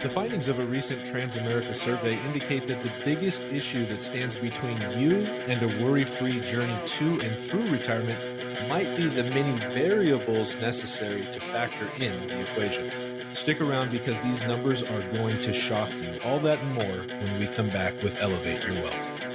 [0.00, 4.80] The findings of a recent Transamerica survey indicate that the biggest issue that stands between
[4.98, 8.18] you and a worry free journey to and through retirement
[8.66, 12.90] might be the many variables necessary to factor in the equation.
[13.34, 16.18] Stick around because these numbers are going to shock you.
[16.24, 19.26] All that and more when we come back with Elevate Your Wealth.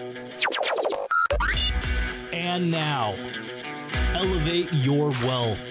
[2.34, 3.13] And now,
[4.16, 5.61] Elevate Your Wealth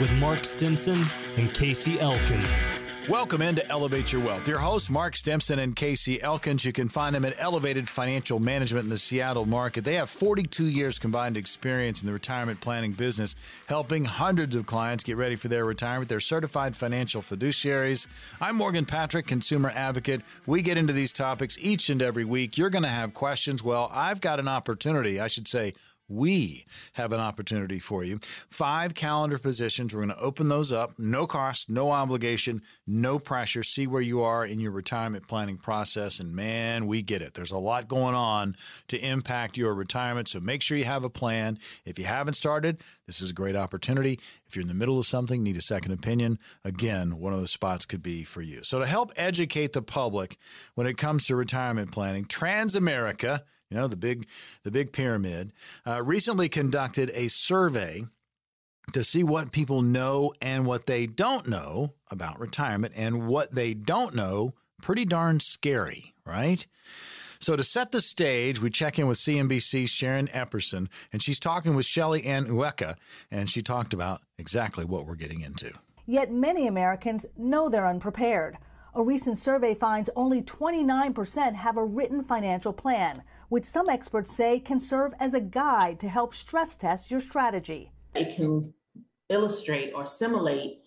[0.00, 1.04] with Mark Stimson
[1.36, 2.75] and Casey Elkins.
[3.08, 4.48] Welcome into Elevate Your Wealth.
[4.48, 6.64] Your hosts, Mark Stimson and Casey Elkins.
[6.64, 9.84] You can find them at Elevated Financial Management in the Seattle market.
[9.84, 15.04] They have 42 years combined experience in the retirement planning business, helping hundreds of clients
[15.04, 16.08] get ready for their retirement.
[16.08, 18.08] They're certified financial fiduciaries.
[18.40, 20.22] I'm Morgan Patrick, consumer advocate.
[20.44, 22.58] We get into these topics each and every week.
[22.58, 23.62] You're going to have questions.
[23.62, 25.74] Well, I've got an opportunity, I should say,
[26.08, 28.18] we have an opportunity for you.
[28.48, 29.94] Five calendar positions.
[29.94, 30.98] We're going to open those up.
[30.98, 33.62] No cost, no obligation, no pressure.
[33.62, 36.20] See where you are in your retirement planning process.
[36.20, 37.34] And man, we get it.
[37.34, 38.56] There's a lot going on
[38.88, 40.28] to impact your retirement.
[40.28, 41.58] So make sure you have a plan.
[41.84, 44.20] If you haven't started, this is a great opportunity.
[44.46, 47.52] If you're in the middle of something, need a second opinion, again, one of those
[47.52, 48.62] spots could be for you.
[48.62, 50.38] So to help educate the public
[50.74, 54.26] when it comes to retirement planning, Transamerica you know the big
[54.62, 55.52] the big pyramid,
[55.86, 58.04] uh, recently conducted a survey
[58.92, 63.74] to see what people know and what they don't know about retirement, and what they
[63.74, 66.66] don't know, pretty darn scary, right?
[67.38, 71.74] So to set the stage, we check in with CNBC's Sharon Epperson, and she's talking
[71.74, 72.94] with Shelly Ann Eweka,
[73.30, 75.72] and she talked about exactly what we're getting into.
[76.06, 78.58] Yet many Americans know they're unprepared.
[78.94, 84.60] A recent survey finds only 29% have a written financial plan, which some experts say
[84.60, 87.92] can serve as a guide to help stress test your strategy.
[88.14, 88.72] It can
[89.28, 90.78] illustrate or simulate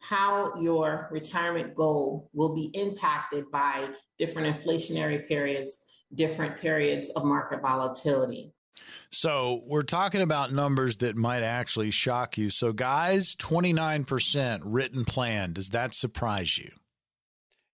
[0.00, 7.60] how your retirement goal will be impacted by different inflationary periods, different periods of market
[7.60, 8.52] volatility.
[9.10, 12.50] So, we're talking about numbers that might actually shock you.
[12.50, 15.52] So, guys, 29% written plan.
[15.52, 16.70] Does that surprise you?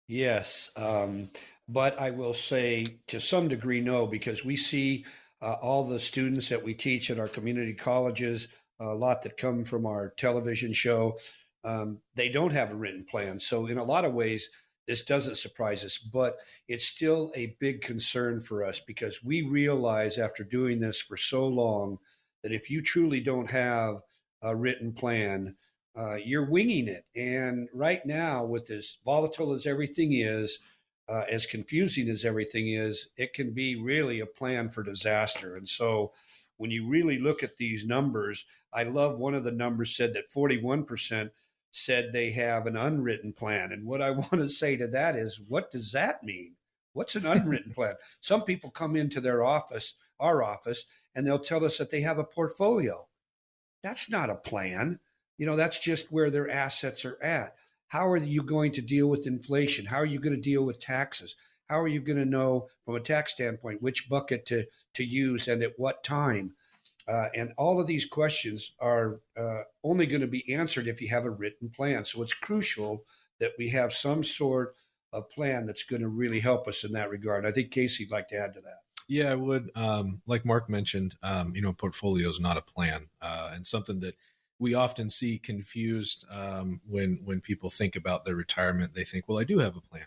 [0.09, 0.71] Yes.
[0.77, 1.31] Um,
[1.69, 5.04] but I will say to some degree, no, because we see
[5.41, 8.48] uh, all the students that we teach at our community colleges,
[8.80, 11.19] a lot that come from our television show,
[11.64, 13.38] um, they don't have a written plan.
[13.38, 14.50] So, in a lot of ways,
[14.86, 16.36] this doesn't surprise us, but
[16.69, 21.46] it's still a big concern for us because we realize after doing this for so
[21.46, 21.98] long
[22.42, 24.02] that if you truly don't have
[24.42, 25.56] a written plan,
[25.96, 27.06] uh, you're winging it.
[27.16, 30.58] And right now, with as volatile as everything is,
[31.09, 35.54] uh, as confusing as everything is, it can be really a plan for disaster.
[35.56, 36.12] And so
[36.56, 40.31] when you really look at these numbers, I love one of the numbers said that
[40.31, 41.31] 41%
[41.70, 43.72] said they have an unwritten plan.
[43.72, 46.54] And what I want to say to that is, what does that mean?
[46.93, 47.94] What's an unwritten plan?
[48.20, 52.19] Some people come into their office, our office, and they'll tell us that they have
[52.19, 53.09] a portfolio.
[53.82, 55.00] That's not a plan.
[55.37, 57.56] You know, that's just where their assets are at.
[57.89, 59.87] How are you going to deal with inflation?
[59.87, 61.37] How are you going to deal with taxes?
[61.69, 65.49] How are you going to know from a tax standpoint which bucket to, to use
[65.49, 66.55] and at what time?
[67.06, 71.09] Uh, and all of these questions are uh, only going to be answered if you
[71.09, 72.05] have a written plan.
[72.05, 73.05] So it's crucial
[73.41, 74.75] that we have some sort
[75.12, 77.47] of plan that's going to really help us in that regard.
[77.47, 78.81] I think Casey'd like to add to that.
[79.06, 79.71] Yeah, I would.
[79.75, 84.00] Um, like Mark mentioned, um, you know, portfolio is not a plan, uh, and something
[84.00, 84.15] that
[84.64, 88.94] we often see confused um, when when people think about their retirement.
[88.94, 90.06] They think, well, I do have a plan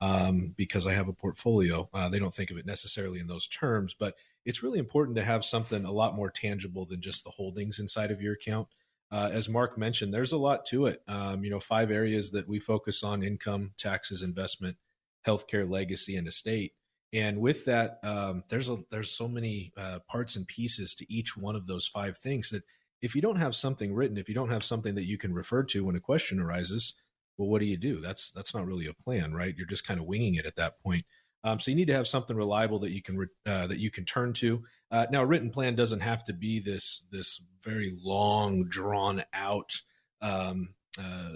[0.00, 1.88] um, because I have a portfolio.
[1.94, 5.24] Uh, they don't think of it necessarily in those terms, but it's really important to
[5.24, 8.66] have something a lot more tangible than just the holdings inside of your account.
[9.12, 11.00] Uh, as Mark mentioned, there's a lot to it.
[11.06, 14.78] Um, you know, five areas that we focus on: income, taxes, investment,
[15.24, 16.72] healthcare, legacy, and estate.
[17.12, 21.36] And with that, um, there's a, there's so many uh, parts and pieces to each
[21.36, 22.64] one of those five things that
[23.02, 25.64] if you don't have something written, if you don't have something that you can refer
[25.64, 26.94] to when a question arises,
[27.36, 28.00] well, what do you do?
[28.00, 29.54] That's that's not really a plan, right?
[29.56, 31.04] You're just kind of winging it at that point.
[31.44, 33.90] Um, so you need to have something reliable that you can re- uh, that you
[33.90, 34.62] can turn to.
[34.90, 39.82] Uh, now, a written plan doesn't have to be this this very long, drawn out
[40.20, 41.30] um, uh,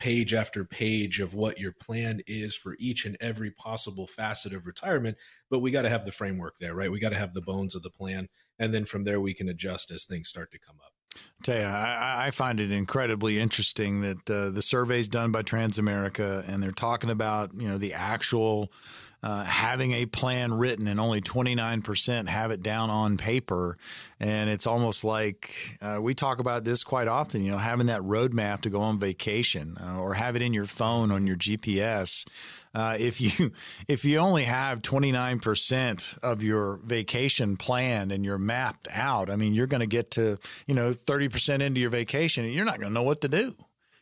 [0.00, 4.66] page after page of what your plan is for each and every possible facet of
[4.66, 5.16] retirement.
[5.48, 6.90] But we got to have the framework there, right?
[6.90, 8.28] We got to have the bones of the plan,
[8.58, 10.91] and then from there we can adjust as things start to come up.
[11.16, 15.42] I tell you, I, I, find it incredibly interesting that uh, the surveys done by
[15.42, 18.72] Transamerica, and they're talking about you know the actual
[19.22, 23.78] uh, having a plan written and only 29% have it down on paper.
[24.18, 28.00] And it's almost like uh, we talk about this quite often, you know, having that
[28.00, 32.26] roadmap to go on vacation uh, or have it in your phone on your GPS.
[32.74, 33.52] Uh, if you
[33.88, 39.54] if you only have 29% of your vacation planned and you're mapped out, I mean,
[39.54, 42.90] you're going to get to, you know, 30% into your vacation and you're not going
[42.90, 43.54] to know what to do.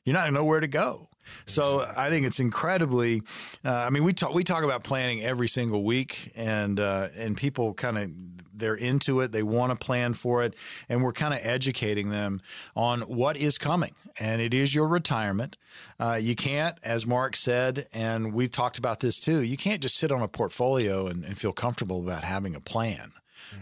[0.04, 1.09] You're not going to know where to go.
[1.46, 3.22] So I think it's incredibly.
[3.64, 7.36] Uh, I mean, we talk we talk about planning every single week, and uh, and
[7.36, 8.10] people kind of
[8.52, 9.32] they're into it.
[9.32, 10.54] They want to plan for it,
[10.88, 12.40] and we're kind of educating them
[12.76, 13.94] on what is coming.
[14.18, 15.56] And it is your retirement.
[15.98, 19.40] Uh, you can't, as Mark said, and we've talked about this too.
[19.40, 23.12] You can't just sit on a portfolio and, and feel comfortable about having a plan.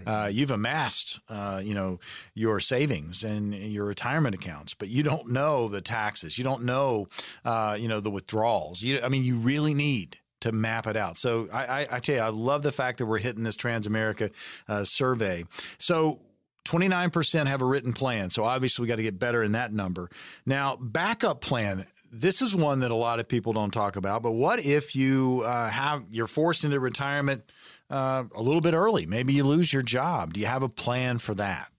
[0.06, 1.99] Uh, you've amassed, uh, you know,
[2.35, 6.38] your savings and your retirement accounts, but you don't know the taxes.
[6.38, 7.08] You don't know,
[7.44, 8.82] uh, you know, the withdrawals.
[8.82, 11.17] You, I mean, you really need to map it out.
[11.17, 14.31] So I, I, I tell you, I love the fact that we're hitting this Transamerica
[14.69, 15.44] uh, survey.
[15.79, 16.20] So
[16.69, 18.31] 29% have a written plan.
[18.31, 20.11] So obviously we got to get better in that number.
[20.44, 21.87] Now, backup plan.
[22.10, 24.22] This is one that a lot of people don't talk about.
[24.22, 27.44] But what if you uh, have you're forced into retirement
[27.90, 29.06] uh, a little bit early.
[29.06, 30.34] Maybe you lose your job.
[30.34, 31.72] Do you have a plan for that?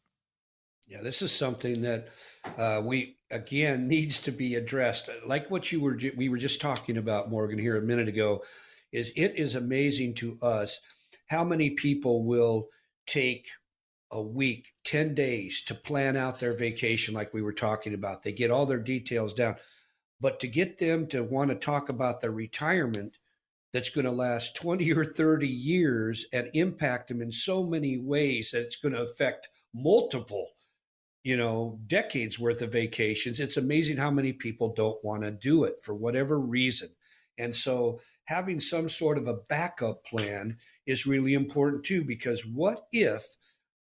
[0.88, 2.10] Yeah, this is something that
[2.58, 5.10] uh, we again needs to be addressed.
[5.26, 8.44] Like what you were we were just talking about, Morgan, here a minute ago.
[8.92, 10.80] Is it is amazing to us
[11.28, 12.70] how many people will
[13.06, 13.48] take
[14.12, 18.24] a week, 10 days to plan out their vacation, like we were talking about.
[18.24, 19.58] They get all their details down.
[20.22, 23.18] But to get them to want to talk about their retirement,
[23.72, 28.52] that's going to last 20 or 30 years and impact them in so many ways
[28.52, 30.50] that it's going to affect multiple
[31.24, 33.40] you know decades worth of vacations.
[33.40, 36.90] It's amazing how many people don't want to do it for whatever reason.
[37.38, 42.88] And so having some sort of a backup plan is really important too because what
[42.92, 43.36] if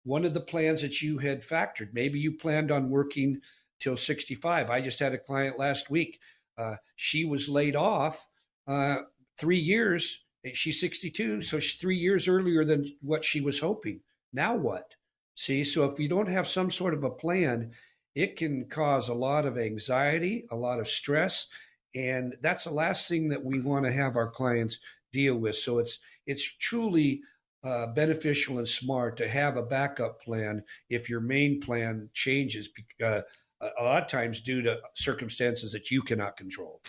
[0.05, 3.40] one of the plans that you had factored maybe you planned on working
[3.80, 6.19] till 65 i just had a client last week
[6.58, 8.28] uh, she was laid off
[8.66, 9.02] uh,
[9.38, 10.25] three years.
[10.52, 14.00] She's 62, so she's three years earlier than what she was hoping.
[14.32, 14.94] Now what?
[15.34, 17.72] See, so if you don't have some sort of a plan,
[18.14, 21.46] it can cause a lot of anxiety, a lot of stress,
[21.94, 24.78] and that's the last thing that we want to have our clients
[25.12, 25.54] deal with.
[25.54, 27.22] So it's it's truly
[27.62, 32.69] uh, beneficial and smart to have a backup plan if your main plan changes.
[33.02, 33.22] Uh,
[33.60, 36.81] a lot of times due to circumstances that you cannot control.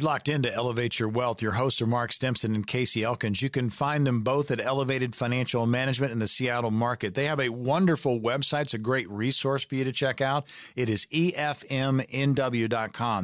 [0.00, 1.42] Locked into Elevate Your Wealth.
[1.42, 3.42] Your hosts are Mark Stimson and Casey Elkins.
[3.42, 7.14] You can find them both at Elevated Financial Management in the Seattle market.
[7.14, 8.62] They have a wonderful website.
[8.62, 10.46] It's a great resource for you to check out.
[10.76, 11.54] It is EFMNW.com.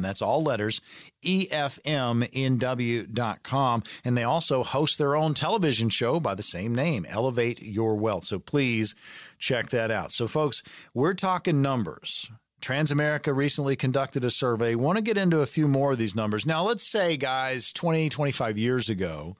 [0.01, 0.81] That's all letters,
[1.23, 2.23] EFMNW.com.
[4.03, 8.25] And they also host their own television show by the same name, Elevate Your Wealth.
[8.25, 8.95] So please
[9.37, 10.11] check that out.
[10.11, 10.61] So, folks,
[10.93, 12.29] we're talking numbers.
[12.65, 14.73] Transamerica recently conducted a survey.
[14.73, 16.47] Want to get into a few more of these numbers.
[16.47, 19.37] Now, let's say, guys, 20, 25 years ago,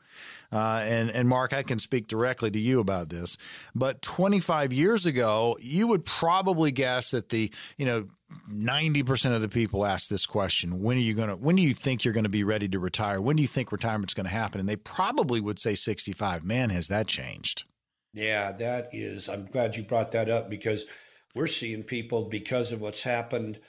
[0.51, 3.35] uh, and, and Mark, I can speak directly to you about this,
[3.73, 8.05] but 25 years ago, you would probably guess that the, you know,
[8.47, 11.73] 90% of the people ask this question when are you going to when do you
[11.73, 14.31] think you're going to be ready to retire when do you think retirement's going to
[14.31, 17.65] happen and they probably would say 65 man has that changed
[18.13, 20.85] yeah that is i'm glad you brought that up because
[21.35, 23.59] we're seeing people because of what's happened,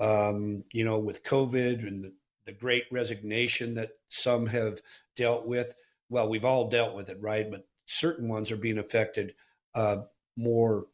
[0.00, 2.12] um, you know, with COVID and the,
[2.46, 4.80] the great resignation that some have
[5.16, 5.74] dealt with.
[6.08, 7.50] Well, we've all dealt with it, right?
[7.50, 9.34] But certain ones are being affected
[9.74, 9.98] uh,
[10.36, 10.86] more,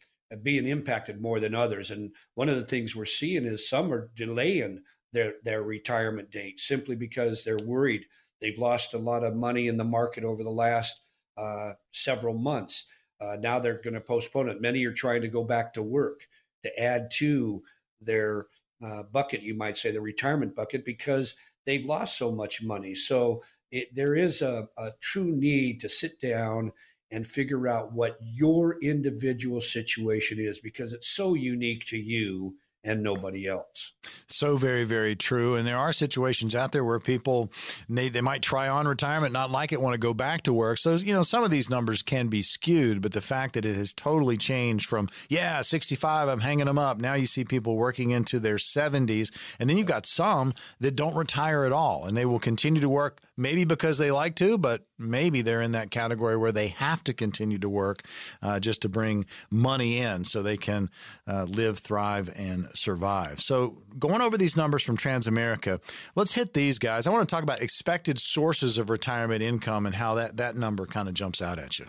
[0.42, 1.90] being impacted more than others.
[1.90, 6.58] And one of the things we're seeing is some are delaying their their retirement date
[6.58, 8.06] simply because they're worried.
[8.40, 11.00] They've lost a lot of money in the market over the last
[11.36, 12.86] uh, several months.
[13.20, 14.60] Uh, now they're going to postpone it.
[14.60, 16.26] Many are trying to go back to work
[16.64, 17.62] to add to
[18.00, 18.46] their
[18.84, 22.94] uh, bucket, you might say, the retirement bucket, because they've lost so much money.
[22.94, 26.72] So it, there is a, a true need to sit down
[27.10, 33.02] and figure out what your individual situation is because it's so unique to you and
[33.02, 33.92] nobody else.
[34.26, 35.56] So very, very true.
[35.56, 37.50] And there are situations out there where people
[37.88, 40.78] they, they might try on retirement, not like it, want to go back to work.
[40.78, 43.76] So you know, some of these numbers can be skewed, but the fact that it
[43.76, 47.00] has totally changed from yeah, 65, I'm hanging them up.
[47.00, 51.16] Now you see people working into their 70s, and then you've got some that don't
[51.16, 54.82] retire at all, and they will continue to work maybe because they like to, but
[54.98, 58.02] maybe they're in that category where they have to continue to work
[58.42, 60.90] uh, just to bring money in so they can
[61.26, 63.40] uh, live, thrive, and survive.
[63.40, 65.80] So, going over these numbers from Transamerica,
[66.14, 67.06] let's hit these guys.
[67.06, 70.86] I want to talk about expected sources of retirement income and how that, that number
[70.86, 71.86] kind of jumps out at you.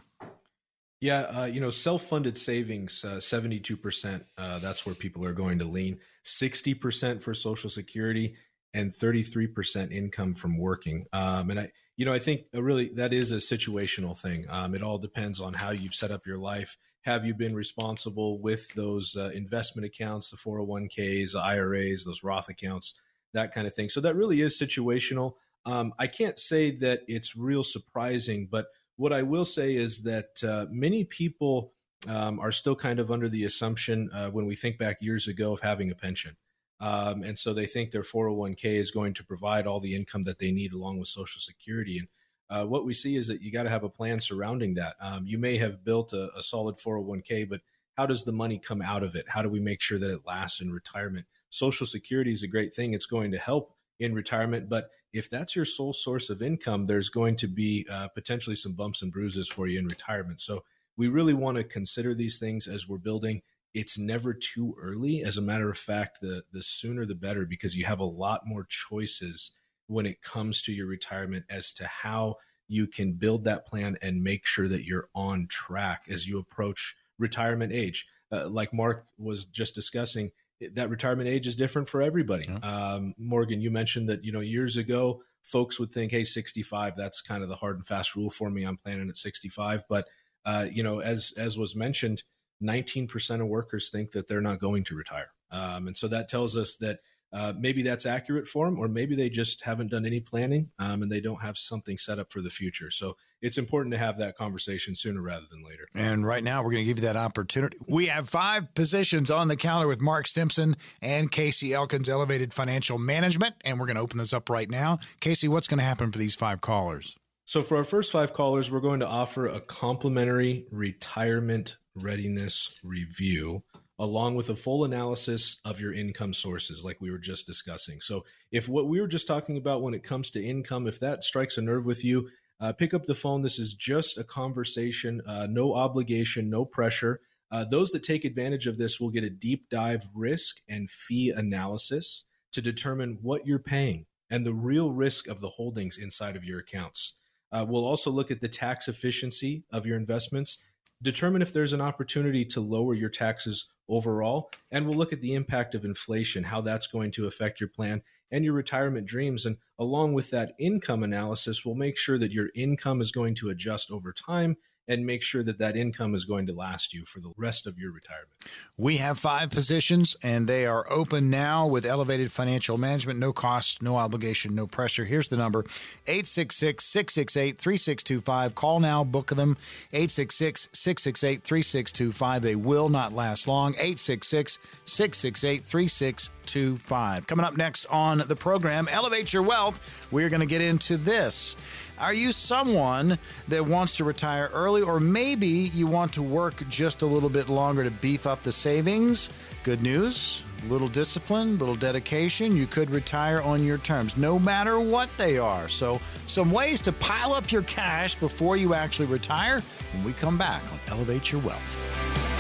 [1.01, 4.25] Yeah, uh, you know, self-funded savings, uh, seventy-two percent.
[4.37, 5.99] Uh, that's where people are going to lean.
[6.23, 8.35] Sixty percent for Social Security,
[8.75, 11.05] and thirty-three percent income from working.
[11.13, 14.45] Um, and I, you know, I think really that is a situational thing.
[14.49, 16.77] Um, it all depends on how you've set up your life.
[17.05, 22.49] Have you been responsible with those uh, investment accounts, the 401ks, the IRAs, those Roth
[22.49, 22.95] accounts,
[23.33, 23.89] that kind of thing?
[23.89, 25.33] So that really is situational.
[25.65, 28.67] Um, I can't say that it's real surprising, but
[28.97, 31.73] what I will say is that uh, many people
[32.07, 35.53] um, are still kind of under the assumption uh, when we think back years ago
[35.53, 36.37] of having a pension.
[36.79, 40.39] Um, and so they think their 401k is going to provide all the income that
[40.39, 41.99] they need along with Social Security.
[41.99, 42.07] And
[42.49, 44.95] uh, what we see is that you got to have a plan surrounding that.
[44.99, 47.61] Um, you may have built a, a solid 401k, but
[47.97, 49.29] how does the money come out of it?
[49.29, 51.25] How do we make sure that it lasts in retirement?
[51.49, 52.93] Social Security is a great thing.
[52.93, 57.07] It's going to help in retirement, but if that's your sole source of income, there's
[57.07, 60.41] going to be uh, potentially some bumps and bruises for you in retirement.
[60.41, 60.65] So
[60.97, 63.41] we really want to consider these things as we're building.
[63.75, 65.21] It's never too early.
[65.21, 68.47] As a matter of fact, the the sooner the better because you have a lot
[68.47, 69.51] more choices
[69.87, 72.35] when it comes to your retirement as to how
[72.67, 76.95] you can build that plan and make sure that you're on track as you approach
[77.19, 78.07] retirement age.
[78.31, 80.31] Uh, like Mark was just discussing,
[80.73, 82.45] that retirement age is different for everybody.
[82.47, 82.57] Yeah.
[82.57, 87.21] Um, Morgan, you mentioned that you know years ago folks would think, hey, 65, that's
[87.21, 88.63] kind of the hard and fast rule for me.
[88.63, 90.07] I'm planning at 65, but
[90.43, 92.23] uh, you know, as as was mentioned,
[92.63, 96.55] 19% of workers think that they're not going to retire, um, and so that tells
[96.55, 96.99] us that
[97.35, 101.01] uh, maybe that's accurate for them, or maybe they just haven't done any planning um,
[101.01, 102.89] and they don't have something set up for the future.
[102.89, 105.85] So it's important to have that conversation sooner rather than later.
[105.93, 107.77] And right now, we're going to give you that opportunity.
[107.89, 112.97] We have five positions on the counter with Mark Stimson and Casey Elkins, Elevated Financial
[112.97, 114.99] Management, and we're going to open this up right now.
[115.19, 117.17] Casey, what's going to happen for these five callers?
[117.47, 123.63] So, for our first five callers, we're going to offer a complimentary retirement readiness review
[123.99, 128.01] along with a full analysis of your income sources, like we were just discussing.
[128.01, 131.23] So, if what we were just talking about when it comes to income, if that
[131.23, 133.43] strikes a nerve with you, uh, pick up the phone.
[133.43, 137.21] This is just a conversation, uh, no obligation, no pressure.
[137.51, 141.29] Uh, those that take advantage of this will get a deep dive risk and fee
[141.29, 146.43] analysis to determine what you're paying and the real risk of the holdings inside of
[146.43, 147.13] your accounts.
[147.51, 150.57] Uh, we'll also look at the tax efficiency of your investments,
[151.01, 154.49] determine if there's an opportunity to lower your taxes overall.
[154.71, 158.01] And we'll look at the impact of inflation, how that's going to affect your plan
[158.31, 159.45] and your retirement dreams.
[159.45, 163.49] And along with that income analysis, we'll make sure that your income is going to
[163.49, 167.19] adjust over time and make sure that that income is going to last you for
[167.19, 168.29] the rest of your retirement.
[168.77, 173.19] We have five positions and they are open now with elevated financial management.
[173.19, 175.05] No cost, no obligation, no pressure.
[175.05, 175.59] Here's the number
[176.07, 178.55] 866 668 3625.
[178.55, 179.57] Call now, book them
[179.93, 182.41] 866 668 3625.
[182.41, 183.73] They will not last long.
[183.73, 187.27] 866 668 3625.
[187.27, 191.55] Coming up next on the program, Elevate Your Wealth, we're going to get into this.
[191.97, 197.03] Are you someone that wants to retire early, or maybe you want to work just
[197.03, 199.29] a little bit longer to beef up the savings?
[199.63, 205.09] Good news, little discipline, little dedication, you could retire on your terms, no matter what
[205.17, 205.69] they are.
[205.69, 209.61] So, some ways to pile up your cash before you actually retire
[209.93, 212.34] when we come back on Elevate Your Wealth.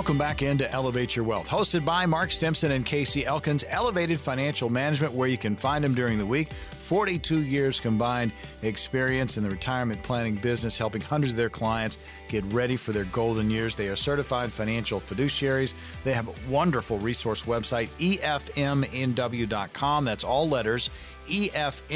[0.00, 4.70] Welcome back into Elevate Your Wealth, hosted by Mark Stimson and Casey Elkins, Elevated Financial
[4.70, 6.54] Management, where you can find them during the week.
[6.54, 11.98] 42 years combined experience in the retirement planning business, helping hundreds of their clients
[12.30, 13.76] get ready for their golden years.
[13.76, 15.74] They are certified financial fiduciaries.
[16.02, 18.44] They have a wonderful resource website, efmnw.com.
[20.04, 20.88] That's all letters,
[21.26, 21.92] efmnw.com.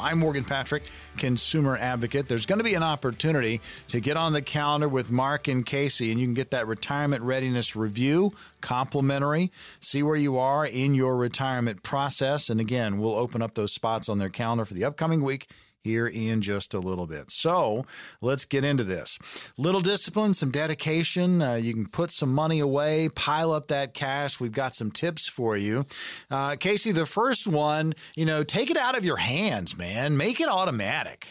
[0.00, 0.82] I'm Morgan Patrick,
[1.16, 2.28] consumer advocate.
[2.28, 6.10] There's going to be an opportunity to get on the calendar with Mark and Casey,
[6.10, 9.50] and you can get that retirement readiness review complimentary.
[9.80, 12.50] See where you are in your retirement process.
[12.50, 15.46] And again, we'll open up those spots on their calendar for the upcoming week
[15.88, 17.30] here in just a little bit.
[17.30, 17.86] So
[18.20, 19.18] let's get into this.
[19.56, 21.40] Little discipline, some dedication.
[21.40, 24.38] Uh, you can put some money away, pile up that cash.
[24.38, 25.86] We've got some tips for you.
[26.30, 30.16] Uh, Casey, the first one, you know, take it out of your hands, man.
[30.16, 31.26] Make it automatic.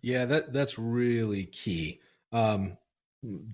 [0.00, 2.00] Yeah, that that's really key.
[2.32, 2.78] Um,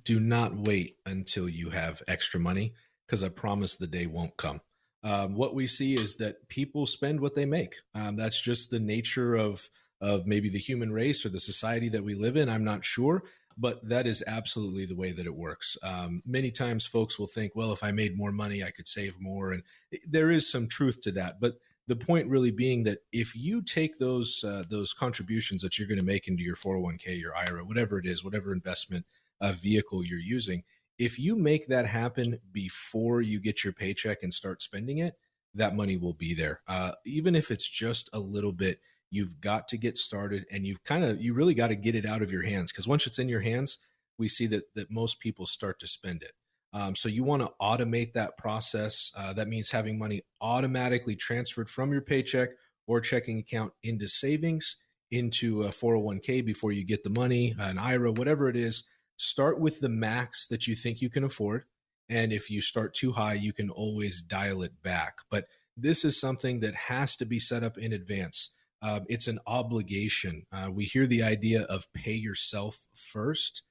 [0.05, 2.75] do not wait until you have extra money
[3.07, 4.61] because I promise the day won't come.
[5.03, 7.77] Um, what we see is that people spend what they make.
[7.95, 9.69] Um, that's just the nature of
[10.01, 12.49] of maybe the human race or the society that we live in.
[12.49, 13.23] I'm not sure,
[13.57, 15.79] but that is absolutely the way that it works.
[15.83, 19.21] Um, many times, folks will think, "Well, if I made more money, I could save
[19.21, 19.63] more," and
[20.07, 21.41] there is some truth to that.
[21.41, 21.55] But
[21.87, 26.01] the point really being that if you take those uh, those contributions that you're going
[26.01, 29.07] to make into your 401k, your IRA, whatever it is, whatever investment
[29.41, 30.65] uh, vehicle you're using,
[30.99, 35.15] if you make that happen before you get your paycheck and start spending it,
[35.55, 36.61] that money will be there.
[36.67, 40.83] Uh, even if it's just a little bit, you've got to get started and you've
[40.85, 43.19] kind of, you really got to get it out of your hands because once it's
[43.19, 43.79] in your hands,
[44.19, 46.33] we see that, that most people start to spend it.
[46.73, 49.13] Um, so you want to automate that process.
[49.17, 52.51] Uh, that means having money automatically transferred from your paycheck
[52.87, 54.77] or checking account into savings,
[55.11, 58.85] into a 401k before you get the money, an IRA, whatever it is
[59.17, 61.65] start with the max that you think you can afford.
[62.09, 65.17] And if you start too high, you can always dial it back.
[65.31, 65.47] But
[65.77, 68.51] this is something that has to be set up in advance.
[68.83, 70.45] Uh, it's an obligation.
[70.53, 73.63] Uh, we hear the idea of pay yourself first.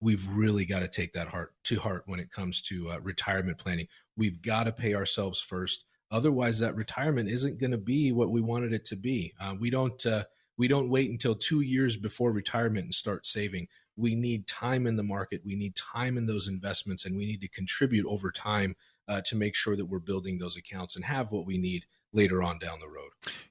[0.00, 3.58] We've really got to take that heart to heart when it comes to uh, retirement
[3.58, 3.88] planning.
[4.16, 5.84] We've got to pay ourselves first.
[6.10, 9.32] Otherwise, that retirement isn't going to be what we wanted it to be.
[9.40, 10.24] Uh, we don't uh,
[10.58, 14.96] we don't wait until two years before retirement and start saving we need time in
[14.96, 18.74] the market we need time in those investments and we need to contribute over time
[19.08, 22.42] uh, to make sure that we're building those accounts and have what we need later
[22.42, 23.02] on down the road.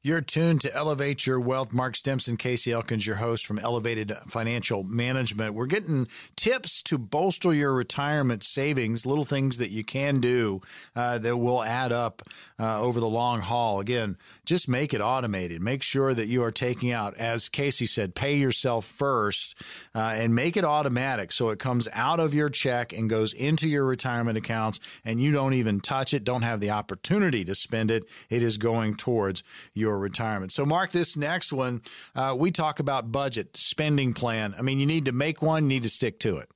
[0.03, 1.71] You're tuned to Elevate Your Wealth.
[1.71, 5.53] Mark Stimson, Casey Elkins, your host from Elevated Financial Management.
[5.53, 10.59] We're getting tips to bolster your retirement savings, little things that you can do
[10.95, 12.23] uh, that will add up
[12.59, 13.79] uh, over the long haul.
[13.79, 15.61] Again, just make it automated.
[15.61, 19.55] Make sure that you are taking out, as Casey said, pay yourself first
[19.93, 23.69] uh, and make it automatic so it comes out of your check and goes into
[23.69, 27.91] your retirement accounts and you don't even touch it, don't have the opportunity to spend
[27.91, 28.03] it.
[28.27, 29.43] It is is going towards
[29.73, 30.51] your retirement.
[30.51, 31.81] So, Mark, this next one,
[32.15, 34.53] uh, we talk about budget, spending plan.
[34.57, 36.49] I mean, you need to make one, you need to stick to it.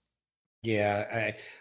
[0.64, 1.06] Yeah.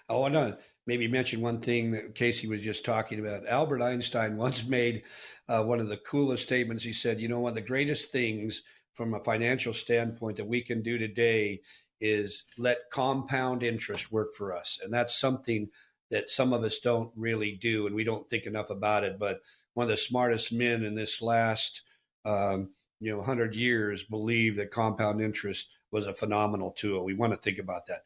[0.08, 3.46] I, I want to maybe mention one thing that Casey was just talking about.
[3.46, 5.02] Albert Einstein once made
[5.48, 6.84] uh, one of the coolest statements.
[6.84, 8.62] He said, You know, one of the greatest things
[8.94, 11.60] from a financial standpoint that we can do today
[12.00, 14.78] is let compound interest work for us.
[14.82, 15.70] And that's something
[16.10, 19.18] that some of us don't really do and we don't think enough about it.
[19.18, 19.40] But
[19.74, 21.82] one of the smartest men in this last
[22.24, 27.04] um, you know 100 years believe that compound interest was a phenomenal tool.
[27.04, 28.00] We want to think about that.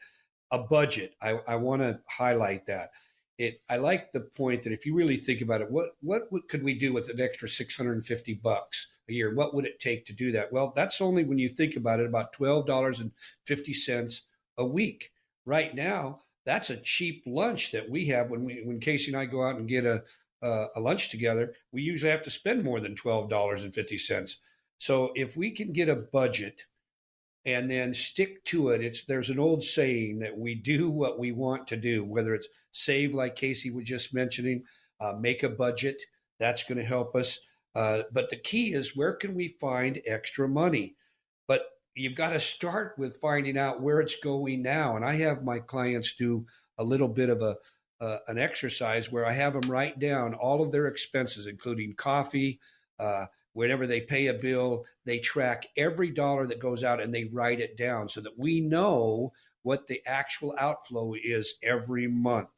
[0.50, 1.14] A budget.
[1.22, 2.90] I, I want to highlight that.
[3.38, 3.62] It.
[3.70, 6.74] I like the point that if you really think about it, what what could we
[6.74, 9.34] do with an extra 650 bucks a year?
[9.34, 10.52] What would it take to do that?
[10.52, 13.12] Well, that's only when you think about it, about twelve dollars and
[13.46, 14.24] fifty cents
[14.56, 15.12] a week.
[15.46, 19.26] Right now, that's a cheap lunch that we have when we when Casey and I
[19.26, 20.02] go out and get a
[20.42, 24.36] uh, a lunch together, we usually have to spend more than $12.50.
[24.78, 26.64] So if we can get a budget
[27.44, 31.32] and then stick to it, it's there's an old saying that we do what we
[31.32, 34.64] want to do, whether it's save, like Casey was just mentioning,
[35.00, 36.02] uh, make a budget,
[36.38, 37.40] that's going to help us.
[37.74, 40.94] Uh, but the key is where can we find extra money?
[41.46, 41.62] But
[41.94, 44.96] you've got to start with finding out where it's going now.
[44.96, 46.46] And I have my clients do
[46.78, 47.56] a little bit of a
[48.00, 52.60] uh, an exercise where I have them write down all of their expenses, including coffee.
[52.98, 57.24] Uh, whenever they pay a bill, they track every dollar that goes out and they
[57.24, 59.32] write it down so that we know
[59.62, 62.48] what the actual outflow is every month.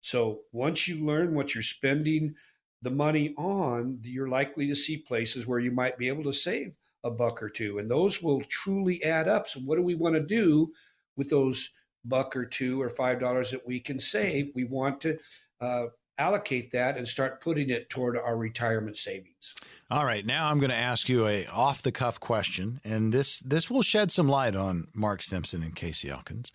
[0.00, 2.34] So once you learn what you're spending
[2.82, 6.76] the money on, you're likely to see places where you might be able to save
[7.02, 9.46] a buck or two, and those will truly add up.
[9.46, 10.72] So, what do we want to do
[11.16, 11.70] with those
[12.08, 15.18] buck or two or five dollars that we can save, we want to
[15.60, 15.86] uh,
[16.18, 19.54] allocate that and start putting it toward our retirement savings.
[19.90, 23.40] All right, now I'm going to ask you a off the cuff question, and this
[23.40, 26.52] this will shed some light on Mark Stimson and Casey Elkins.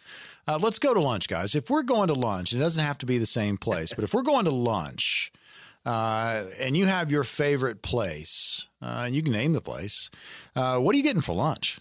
[0.47, 1.55] Uh, let's go to lunch, guys.
[1.55, 4.13] If we're going to lunch, it doesn't have to be the same place, but if
[4.13, 5.31] we're going to lunch.
[5.83, 10.11] Uh, and you have your favorite place, uh, and you can name the place.
[10.55, 11.79] Uh, what are you getting for lunch?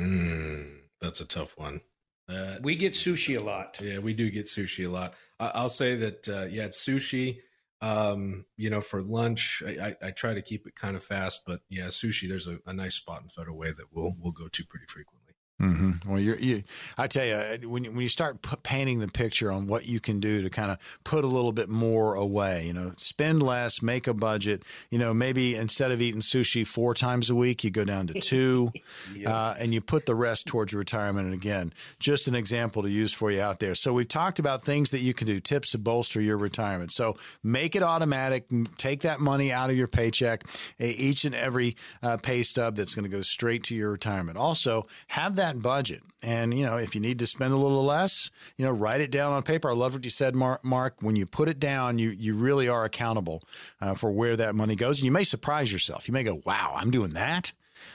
[0.00, 1.82] Mm, that's a tough one.
[2.28, 3.80] Uh, we get sushi a lot.
[3.82, 5.14] Yeah, we do get sushi a lot.
[5.40, 7.38] I, will say that uh, yeah, it's sushi.
[7.80, 11.42] Um, you know, for lunch, I, I, I, try to keep it kind of fast,
[11.46, 12.28] but yeah, sushi.
[12.28, 15.27] There's a, a nice spot in Federal Way that we'll we'll go to pretty frequently.
[15.60, 16.08] Mm-hmm.
[16.08, 16.62] Well, you're, you,
[16.96, 19.98] I tell you, when you, when you start p- painting the picture on what you
[19.98, 23.82] can do to kind of put a little bit more away, you know, spend less,
[23.82, 24.62] make a budget.
[24.90, 28.14] You know, maybe instead of eating sushi four times a week, you go down to
[28.20, 28.70] two,
[29.16, 29.34] yeah.
[29.34, 31.26] uh, and you put the rest towards your retirement.
[31.26, 33.74] And again, just an example to use for you out there.
[33.74, 36.92] So we've talked about things that you can do, tips to bolster your retirement.
[36.92, 38.46] So make it automatic.
[38.76, 40.44] Take that money out of your paycheck,
[40.78, 44.38] each and every uh, pay stub that's going to go straight to your retirement.
[44.38, 46.02] Also, have that that budget.
[46.22, 49.10] And, you know, if you need to spend a little less, you know, write it
[49.10, 49.70] down on paper.
[49.70, 50.96] I love what you said, Mark.
[51.00, 53.42] When you put it down, you, you really are accountable
[53.80, 54.98] uh, for where that money goes.
[54.98, 56.08] And you may surprise yourself.
[56.08, 57.52] You may go, wow, I'm doing that.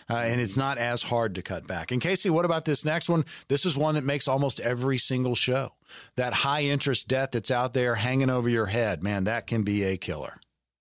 [0.09, 1.91] Uh, and it's not as hard to cut back.
[1.91, 3.25] And Casey, what about this next one?
[3.47, 5.73] This is one that makes almost every single show.
[6.15, 9.83] That high interest debt that's out there hanging over your head, man, that can be
[9.83, 10.35] a killer.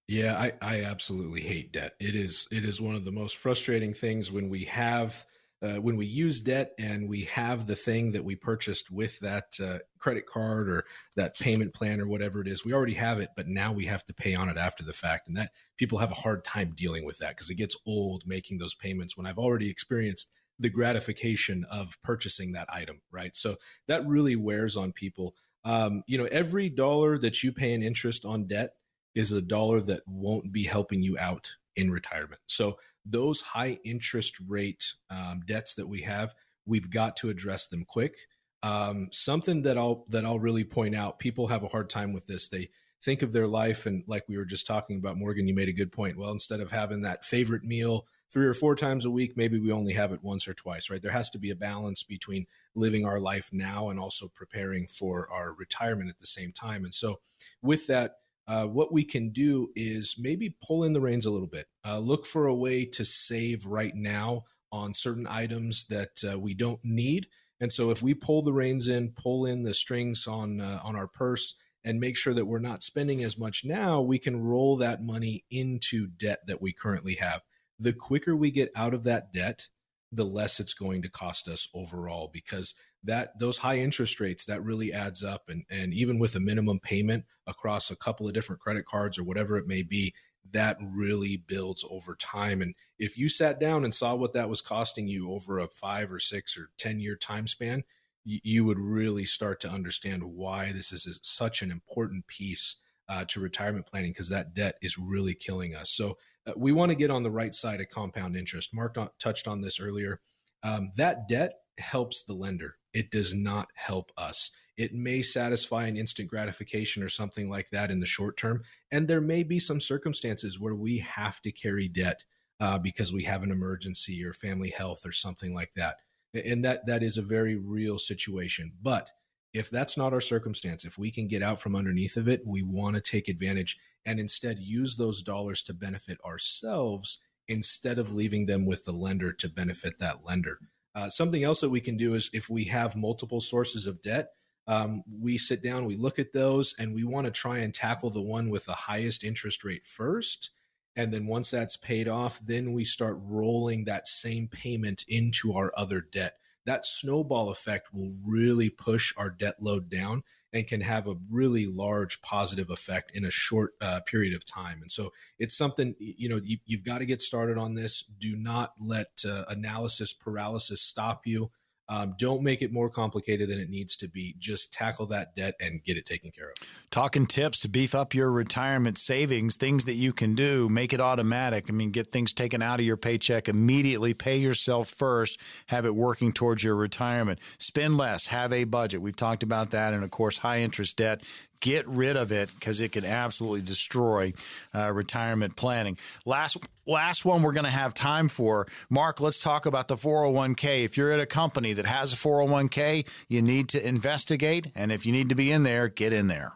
[0.08, 1.94] Yeah, I, I absolutely hate debt.
[1.98, 5.24] It is it is one of the most frustrating things when we have
[5.62, 9.44] uh, when we use debt and we have the thing that we purchased with that
[9.62, 13.30] uh, credit card or that payment plan or whatever it is, we already have it,
[13.36, 15.28] but now we have to pay on it after the fact.
[15.28, 18.58] And that people have a hard time dealing with that because it gets old making
[18.58, 23.36] those payments when I've already experienced the gratification of purchasing that item, right?
[23.36, 25.34] So that really wears on people.
[25.64, 28.74] Um, you know, every dollar that you pay in interest on debt
[29.14, 32.40] is a dollar that won't be helping you out in retirement.
[32.46, 36.34] So those high interest rate um, debts that we have,
[36.66, 38.14] we've got to address them quick.
[38.62, 42.26] Um, something that I'll that I'll really point out, people have a hard time with
[42.26, 42.48] this.
[42.48, 42.68] They
[43.02, 45.72] think of their life and like we were just talking about, Morgan, you made a
[45.72, 46.16] good point.
[46.16, 49.72] Well, instead of having that favorite meal three or four times a week, maybe we
[49.72, 51.02] only have it once or twice, right?
[51.02, 55.28] There has to be a balance between living our life now and also preparing for
[55.30, 56.84] our retirement at the same time.
[56.84, 57.20] And so,
[57.60, 61.48] with that, uh, what we can do is maybe pull in the reins a little
[61.48, 61.66] bit.
[61.86, 66.54] Uh, look for a way to save right now on certain items that uh, we
[66.54, 67.26] don't need.
[67.60, 70.96] And so, if we pull the reins in, pull in the strings on uh, on
[70.96, 74.76] our purse, and make sure that we're not spending as much now, we can roll
[74.76, 77.42] that money into debt that we currently have.
[77.78, 79.68] The quicker we get out of that debt,
[80.10, 82.74] the less it's going to cost us overall because
[83.04, 85.48] that those high interest rates that really adds up.
[85.48, 89.24] And and even with a minimum payment across a couple of different credit cards or
[89.24, 90.14] whatever it may be
[90.50, 92.60] that really builds over time.
[92.60, 96.12] And if you sat down and saw what that was costing you over a 5
[96.12, 97.84] or 6 or 10 year time span
[98.24, 102.76] you, would really start to understand why this is, such an important piece
[103.08, 105.90] uh, to retirement planning because that debt is really killing us.
[105.90, 108.72] So uh, we want to get on the right side of compound interest.
[108.72, 110.20] Mark touched on this earlier.
[110.62, 114.50] Um, that debt helps the lender it does not help us.
[114.76, 118.62] It may satisfy an instant gratification or something like that in the short term.
[118.90, 122.24] And there may be some circumstances where we have to carry debt
[122.60, 125.96] uh, because we have an emergency or family health or something like that.
[126.34, 128.72] And that that is a very real situation.
[128.80, 129.10] But
[129.52, 132.62] if that's not our circumstance, if we can get out from underneath of it, we
[132.62, 138.46] want to take advantage and instead use those dollars to benefit ourselves instead of leaving
[138.46, 140.58] them with the lender to benefit that lender.
[140.94, 144.30] Uh, something else that we can do is if we have multiple sources of debt,
[144.66, 148.10] um, we sit down, we look at those, and we want to try and tackle
[148.10, 150.50] the one with the highest interest rate first.
[150.94, 155.72] And then once that's paid off, then we start rolling that same payment into our
[155.76, 156.34] other debt.
[156.64, 160.22] That snowball effect will really push our debt load down
[160.52, 164.80] and can have a really large positive effect in a short uh, period of time.
[164.82, 168.02] And so it's something, you know, you, have got to get started on this.
[168.02, 171.50] Do not let uh, analysis paralysis stop you.
[171.92, 174.34] Um, don't make it more complicated than it needs to be.
[174.38, 176.54] Just tackle that debt and get it taken care of.
[176.90, 181.00] Talking tips to beef up your retirement savings, things that you can do, make it
[181.00, 181.66] automatic.
[181.68, 185.94] I mean, get things taken out of your paycheck immediately, pay yourself first, have it
[185.94, 187.38] working towards your retirement.
[187.58, 189.02] Spend less, have a budget.
[189.02, 189.92] We've talked about that.
[189.92, 191.20] And of course, high interest debt
[191.62, 194.34] get rid of it because it can absolutely destroy
[194.74, 195.96] uh, retirement planning.
[196.26, 198.66] Last last one we're going to have time for.
[198.90, 200.84] Mark, let's talk about the 401k.
[200.84, 205.06] If you're at a company that has a 401k, you need to investigate, and if
[205.06, 206.54] you need to be in there, get in there.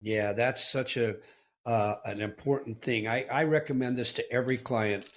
[0.00, 1.16] Yeah, that's such a
[1.64, 3.08] uh, an important thing.
[3.08, 5.08] I, I recommend this to every client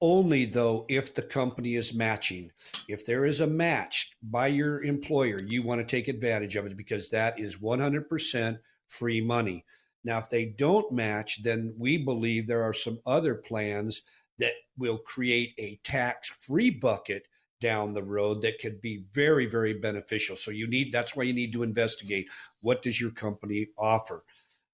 [0.00, 2.50] only though if the company is matching.
[2.88, 6.76] If there is a match by your employer, you want to take advantage of it
[6.76, 8.58] because that is 100%
[8.88, 9.64] free money.
[10.02, 14.02] Now, if they don't match, then we believe there are some other plans
[14.38, 17.26] that will create a tax free bucket
[17.60, 20.34] down the road that could be very, very beneficial.
[20.34, 22.28] So you need that's why you need to investigate
[22.62, 24.24] what does your company offer.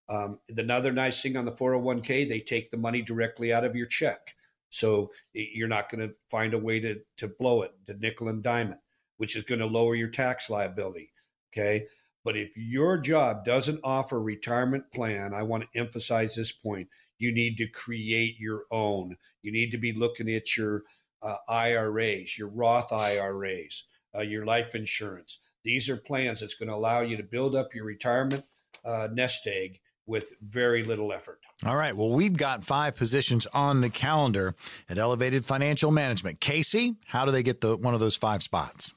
[0.09, 3.87] Um, another nice thing on the 401k, they take the money directly out of your
[3.87, 4.37] check.
[4.71, 8.45] So you're not going to find a way to, to blow it, to nickel and
[8.45, 8.79] it,
[9.17, 11.13] which is going to lower your tax liability.
[11.53, 11.87] Okay.
[12.25, 16.89] But if your job doesn't offer retirement plan, I want to emphasize this point.
[17.19, 19.17] You need to create your own.
[19.43, 20.83] You need to be looking at your
[21.23, 25.39] uh, IRAs, your Roth IRAs, uh, your life insurance.
[25.65, 28.45] These are plans that's going to allow you to build up your retirement
[28.85, 31.41] uh, nest egg with very little effort.
[31.65, 31.97] All right.
[31.97, 34.55] Well, we've got five positions on the calendar
[34.89, 36.41] at Elevated Financial Management.
[36.41, 38.95] Casey, how do they get the one of those five spots?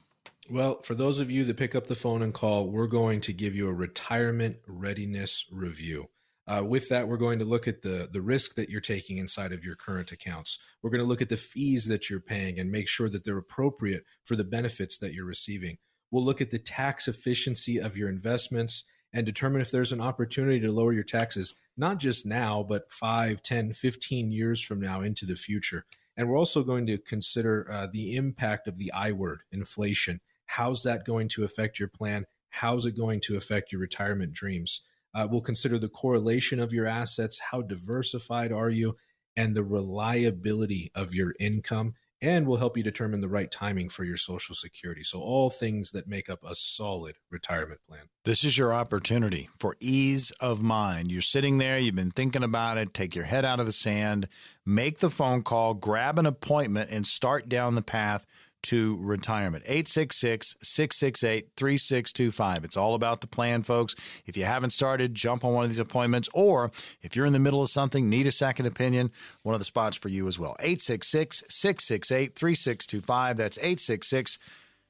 [0.50, 3.34] Well, for those of you that pick up the phone and call, we're going to
[3.34, 6.10] give you a retirement readiness review.
[6.48, 9.54] Uh, with that, we're going to look at the the risk that you're taking inside
[9.54, 10.58] of your current accounts.
[10.82, 13.38] We're going to look at the fees that you're paying and make sure that they're
[13.38, 15.78] appropriate for the benefits that you're receiving.
[16.10, 20.60] We'll look at the tax efficiency of your investments and determine if there's an opportunity
[20.60, 25.26] to lower your taxes, not just now, but 5, 10, 15 years from now into
[25.26, 25.86] the future.
[26.16, 30.20] And we're also going to consider uh, the impact of the I word, inflation,
[30.54, 32.26] How's that going to affect your plan?
[32.50, 34.82] How's it going to affect your retirement dreams?
[35.14, 37.40] Uh, we'll consider the correlation of your assets.
[37.52, 38.98] How diversified are you?
[39.38, 41.94] And the reliability of your income.
[42.22, 45.04] And will help you determine the right timing for your Social Security.
[45.04, 48.10] So, all things that make up a solid retirement plan.
[48.26, 51.12] This is your opportunity for ease of mind.
[51.12, 54.28] You're sitting there, you've been thinking about it, take your head out of the sand,
[54.66, 58.26] make the phone call, grab an appointment, and start down the path
[58.64, 59.64] to retirement.
[59.66, 62.64] 866 668 3625.
[62.64, 63.96] It's all about the plan, folks.
[64.26, 66.30] If you haven't started, jump on one of these appointments.
[66.34, 69.12] Or if you're in the middle of something, need a second opinion,
[69.44, 70.56] one of the spots for you as well.
[70.60, 73.38] 866 668 3625.
[73.38, 74.40] That's 866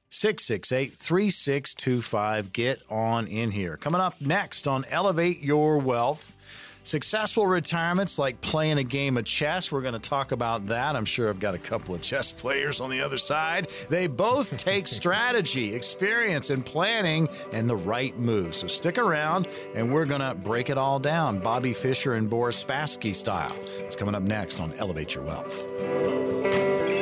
[0.08, 2.52] 668 3625.
[2.52, 3.76] Get on in here.
[3.76, 6.34] Coming up next on Elevate Your Wealth.
[6.82, 9.70] Successful retirements like playing a game of chess.
[9.70, 10.96] We're going to talk about that.
[10.96, 13.68] I'm sure I've got a couple of chess players on the other side.
[13.88, 18.58] They both take strategy, experience, and planning and the right moves.
[18.58, 22.62] So stick around and we're going to break it all down Bobby Fischer and Boris
[22.62, 23.54] Spassky style.
[23.78, 26.99] It's coming up next on Elevate Your Wealth.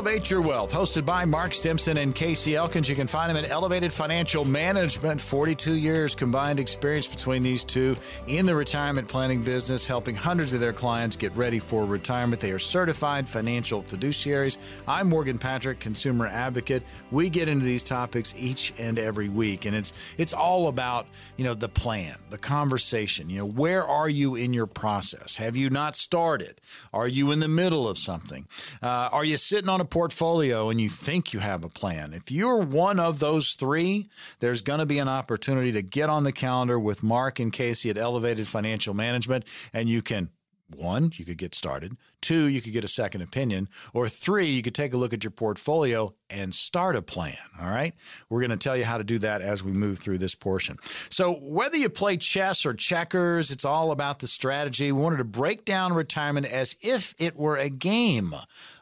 [0.00, 2.88] Elevate Your Wealth, hosted by Mark Stimson and Casey Elkins.
[2.88, 5.20] You can find them at Elevated Financial Management.
[5.20, 7.94] 42 years combined experience between these two
[8.26, 12.40] in the retirement planning business, helping hundreds of their clients get ready for retirement.
[12.40, 14.56] They are certified financial fiduciaries.
[14.88, 16.82] I'm Morgan Patrick, consumer advocate.
[17.10, 21.44] We get into these topics each and every week, and it's it's all about you
[21.44, 23.28] know the plan, the conversation.
[23.28, 25.36] You know, where are you in your process?
[25.36, 26.58] Have you not started?
[26.90, 28.46] Are you in the middle of something?
[28.82, 32.30] Uh, are you sitting on a portfolio and you think you have a plan, if
[32.30, 36.32] you're one of those three, there's going to be an opportunity to get on the
[36.32, 40.30] calendar with Mark and Casey at Elevated Financial Management, and you can
[40.76, 41.96] one, you could get started.
[42.20, 43.68] Two, you could get a second opinion.
[43.92, 47.36] Or three, you could take a look at your portfolio and start a plan.
[47.60, 47.94] All right.
[48.28, 50.78] We're going to tell you how to do that as we move through this portion.
[51.10, 54.92] So, whether you play chess or checkers, it's all about the strategy.
[54.92, 58.34] We wanted to break down retirement as if it were a game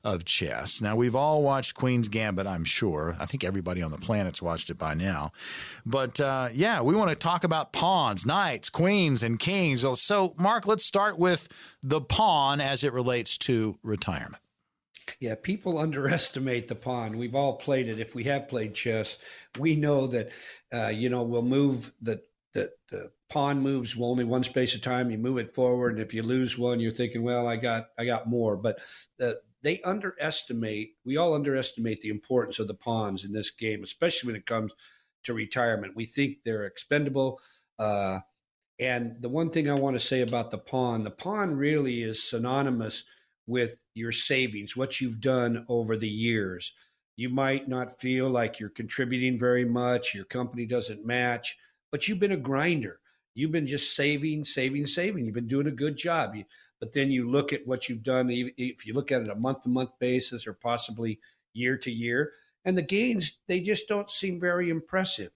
[0.04, 0.80] of chess.
[0.80, 3.16] Now, we've all watched Queen's Gambit, I'm sure.
[3.18, 5.32] I think everybody on the planet's watched it by now.
[5.84, 9.84] But uh, yeah, we want to talk about pawns, knights, queens, and kings.
[10.00, 11.48] So, Mark, let's start with
[11.82, 14.42] the pawn as it relates to retirement.
[15.20, 17.18] Yeah, people underestimate the pawn.
[17.18, 17.98] We've all played it.
[17.98, 19.18] If we have played chess,
[19.58, 20.30] we know that
[20.72, 24.82] uh, you know we'll move the, the the pawn moves only one space at a
[24.82, 25.10] time.
[25.10, 28.04] You move it forward, and if you lose one, you're thinking, "Well, I got I
[28.04, 28.80] got more." But
[29.18, 30.90] the, they underestimate.
[31.04, 34.72] We all underestimate the importance of the pawns in this game, especially when it comes
[35.24, 35.96] to retirement.
[35.96, 37.40] We think they're expendable.
[37.78, 38.20] Uh,
[38.80, 42.22] and the one thing I want to say about the pawn, the pawn really is
[42.22, 43.04] synonymous
[43.48, 46.74] with your savings, what you've done over the years.
[47.16, 51.56] You might not feel like you're contributing very much, your company doesn't match,
[51.90, 53.00] but you've been a grinder.
[53.34, 55.24] You've been just saving, saving, saving.
[55.24, 56.34] You've been doing a good job.
[56.34, 56.44] You,
[56.78, 59.62] but then you look at what you've done, if you look at it a month
[59.62, 61.18] to month basis or possibly
[61.54, 62.32] year to year,
[62.64, 65.30] and the gains, they just don't seem very impressive.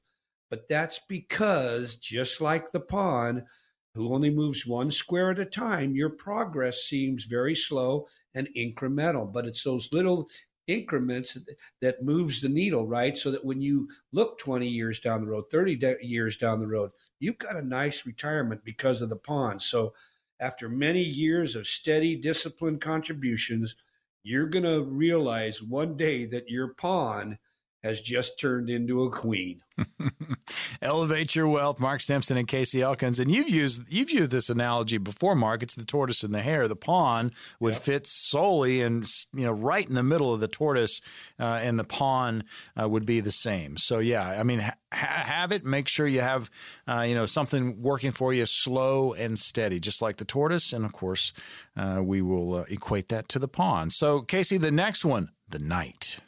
[0.51, 3.47] But that's because, just like the pawn,
[3.95, 9.31] who only moves one square at a time, your progress seems very slow and incremental.
[9.31, 10.29] But it's those little
[10.67, 11.37] increments
[11.81, 13.17] that moves the needle, right?
[13.17, 16.69] So that when you look 20 years down the road, 30 de- years down the
[16.69, 19.59] road, you've got a nice retirement because of the pawn.
[19.59, 19.93] So
[20.41, 23.77] after many years of steady, disciplined contributions,
[24.23, 27.39] you're going to realize one day that your pawn
[27.83, 29.61] has just turned into a queen.
[30.83, 33.19] Elevate your wealth, Mark Stimson and Casey Elkins.
[33.19, 35.63] And you've used you've used this analogy before, Mark.
[35.63, 36.69] It's the tortoise and the hare.
[36.69, 37.83] The pawn would yep.
[37.83, 41.01] fit solely and you know right in the middle of the tortoise,
[41.41, 42.45] uh, and the pawn
[42.81, 43.77] uh, would be the same.
[43.77, 45.65] So yeah, I mean, ha- have it.
[45.65, 46.51] Make sure you have
[46.87, 50.73] uh, you know something working for you, slow and steady, just like the tortoise.
[50.73, 51.33] And of course,
[51.77, 53.91] uh, we will uh, equate that to the pawn.
[53.91, 56.21] So Casey, the next one, the knight.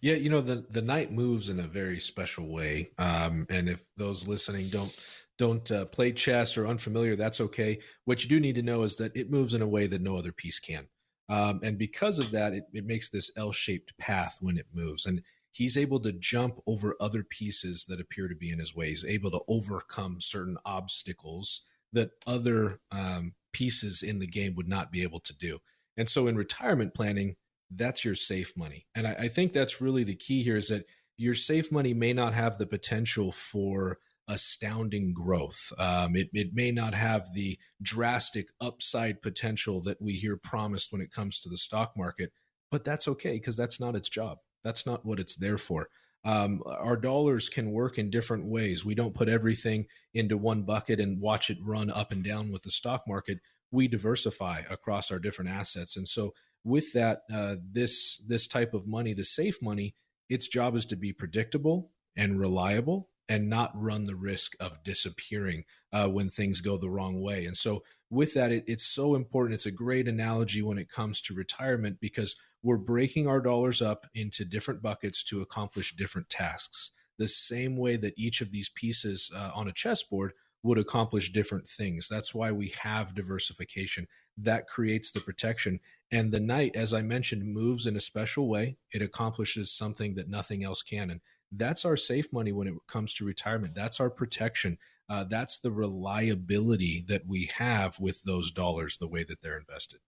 [0.00, 3.84] Yeah, you know the the knight moves in a very special way, um, and if
[3.96, 4.94] those listening don't
[5.38, 7.80] don't uh, play chess or unfamiliar, that's okay.
[8.04, 10.16] What you do need to know is that it moves in a way that no
[10.16, 10.86] other piece can,
[11.28, 15.22] um, and because of that, it, it makes this L-shaped path when it moves, and
[15.50, 18.88] he's able to jump over other pieces that appear to be in his way.
[18.90, 24.92] He's able to overcome certain obstacles that other um, pieces in the game would not
[24.92, 25.58] be able to do.
[25.96, 27.34] And so, in retirement planning,
[27.70, 28.86] that's your safe money.
[28.94, 32.12] And I, I, think that's really the key here is that your safe money may
[32.12, 35.72] not have the potential for astounding growth.
[35.78, 41.00] Um, it, it may not have the drastic upside potential that we hear promised when
[41.00, 42.32] it comes to the stock market,
[42.70, 44.38] but that's okay because that's not its job.
[44.62, 45.88] That's not what it's there for.
[46.24, 48.84] Um, our dollars can work in different ways.
[48.84, 52.64] We don't put everything into one bucket and watch it run up and down with
[52.64, 53.38] the stock market.
[53.70, 55.96] We diversify across our different assets.
[55.96, 56.34] And so
[56.68, 59.94] with that, uh, this this type of money, the safe money,
[60.28, 65.64] its job is to be predictable and reliable and not run the risk of disappearing
[65.92, 67.44] uh, when things go the wrong way.
[67.44, 69.54] And so, with that, it, it's so important.
[69.54, 74.06] It's a great analogy when it comes to retirement because we're breaking our dollars up
[74.14, 76.90] into different buckets to accomplish different tasks.
[77.18, 81.66] The same way that each of these pieces uh, on a chessboard would accomplish different
[81.68, 82.08] things.
[82.08, 84.06] That's why we have diversification.
[84.36, 85.80] That creates the protection.
[86.10, 88.76] And the knight, as I mentioned, moves in a special way.
[88.92, 91.10] It accomplishes something that nothing else can.
[91.10, 91.20] And
[91.52, 93.74] that's our safe money when it comes to retirement.
[93.74, 94.78] That's our protection.
[95.08, 100.00] Uh, that's the reliability that we have with those dollars, the way that they're invested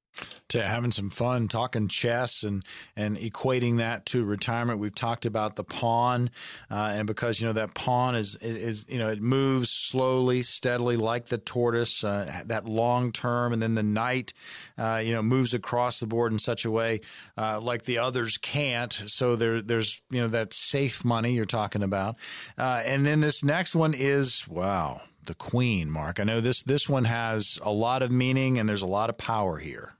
[0.49, 2.65] to having some fun talking chess and
[2.97, 4.81] and equating that to retirement.
[4.81, 6.31] We've talked about the pawn,
[6.71, 10.97] uh, and because you know that pawn is is you know it moves slowly, steadily
[10.97, 14.33] like the tortoise, uh, that long term, and then the knight,
[14.77, 17.01] uh, you know, moves across the board in such a way
[17.37, 18.93] uh, like the others can't.
[18.93, 22.17] So there there's you know that safe money you're talking about,
[22.59, 26.89] uh, and then this next one is wow the queen mark i know this this
[26.89, 29.97] one has a lot of meaning and there's a lot of power here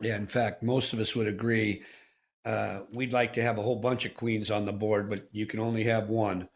[0.00, 1.82] yeah, in fact, most of us would agree.
[2.44, 5.46] Uh, we'd like to have a whole bunch of queens on the board, but you
[5.46, 6.48] can only have one.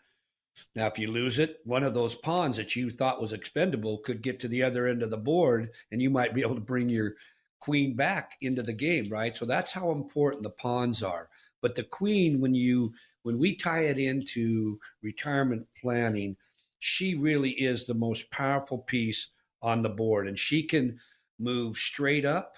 [0.76, 4.20] Now, if you lose it, one of those pawns that you thought was expendable could
[4.20, 6.88] get to the other end of the board, and you might be able to bring
[6.88, 7.14] your
[7.60, 9.36] queen back into the game, right?
[9.36, 11.28] So that's how important the pawns are.
[11.62, 16.36] But the queen, when you when we tie it into retirement planning,
[16.80, 19.30] she really is the most powerful piece
[19.62, 20.98] on the board, and she can
[21.38, 22.56] move straight up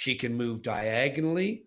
[0.00, 1.66] she can move diagonally.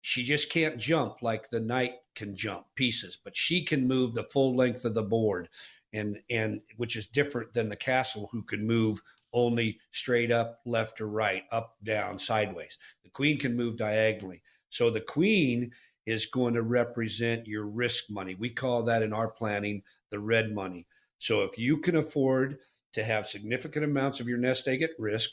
[0.00, 4.24] She just can't jump like the knight can jump pieces, but she can move the
[4.24, 5.48] full length of the board,
[5.92, 9.00] and and which is different than the castle who can move
[9.32, 12.76] only straight up, left or right, up, down, sideways.
[13.04, 14.42] The queen can move diagonally.
[14.68, 15.70] So the queen
[16.06, 18.34] is going to represent your risk money.
[18.34, 20.88] We call that in our planning the red money.
[21.20, 22.58] So if you can afford
[22.94, 25.32] to have significant amounts of your nest egg at risk,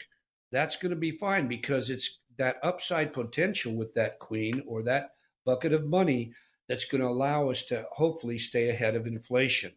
[0.51, 5.11] that's going to be fine because it's that upside potential with that queen or that
[5.45, 6.33] bucket of money
[6.67, 9.71] that's going to allow us to hopefully stay ahead of inflation.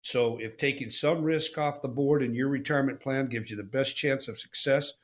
[0.00, 3.62] So, if taking some risk off the board in your retirement plan gives you the
[3.62, 4.94] best chance of success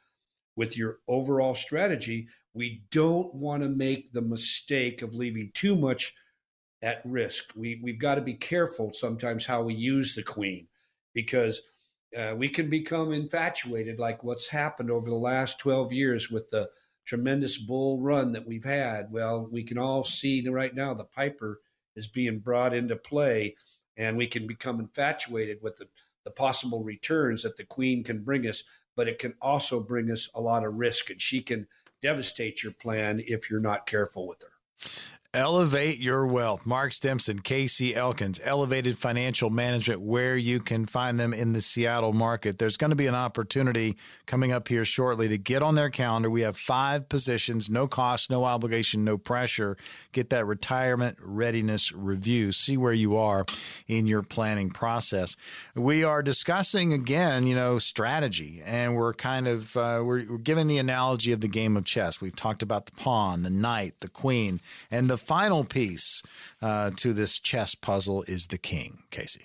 [0.57, 6.15] with your overall strategy, we don't want to make the mistake of leaving too much
[6.83, 7.53] at risk.
[7.55, 10.69] We, we've got to be careful sometimes how we use the queen
[11.15, 11.61] because
[12.17, 16.71] uh, we can become infatuated like what's happened over the last 12 years with the
[17.05, 19.11] tremendous bull run that we've had.
[19.11, 21.61] Well, we can all see right now the Piper
[21.97, 23.57] is being brought into play,
[23.97, 25.89] and we can become infatuated with the,
[26.25, 28.65] the possible returns that the Queen can bring us,
[28.97, 31.67] but it can also bring us a lot of risk, and she can
[32.03, 34.89] devastate your plan if you're not careful with her.
[35.33, 36.67] Elevate your wealth.
[36.67, 42.13] Mark Stimson, Casey Elkins, Elevated Financial Management, where you can find them in the Seattle
[42.13, 42.59] market.
[42.59, 46.29] There's going to be an opportunity coming up here shortly to get on their calendar.
[46.29, 49.77] We have five positions, no cost, no obligation, no pressure.
[50.11, 52.51] Get that retirement readiness review.
[52.51, 53.45] See where you are
[53.87, 55.37] in your planning process.
[55.77, 60.67] We are discussing again, you know, strategy, and we're kind of uh, we're, we're giving
[60.67, 62.21] the analogy of the game of chess.
[62.21, 66.23] We've talked about the pawn, the knight, the queen, and the final piece
[66.61, 69.45] uh, to this chess puzzle is the king, Casey.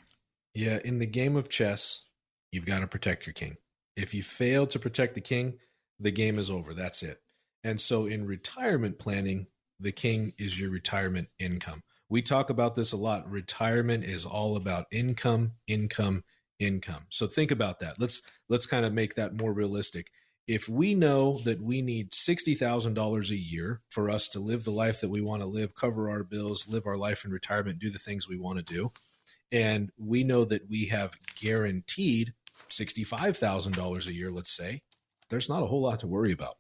[0.54, 2.06] Yeah, in the game of chess,
[2.52, 3.58] you've got to protect your king.
[3.96, 5.60] If you fail to protect the king,
[6.00, 6.74] the game is over.
[6.74, 7.22] That's it.
[7.64, 9.48] And so in retirement planning,
[9.80, 11.82] the king is your retirement income.
[12.10, 13.30] We talk about this a lot.
[13.30, 16.24] Retirement is all about income, income,
[16.60, 17.08] income.
[17.10, 18.00] So think about that.
[18.00, 20.12] Let's let's kind of make that more realistic.
[20.48, 25.02] If we know that we need $60,000 a year for us to live the life
[25.02, 27.98] that we want to live, cover our bills, live our life in retirement, do the
[27.98, 28.92] things we want to do,
[29.52, 32.34] and we know that we have guaranteed
[32.70, 34.84] $65,000 a year, let's say,
[35.30, 36.58] there's not a whole lot to worry about.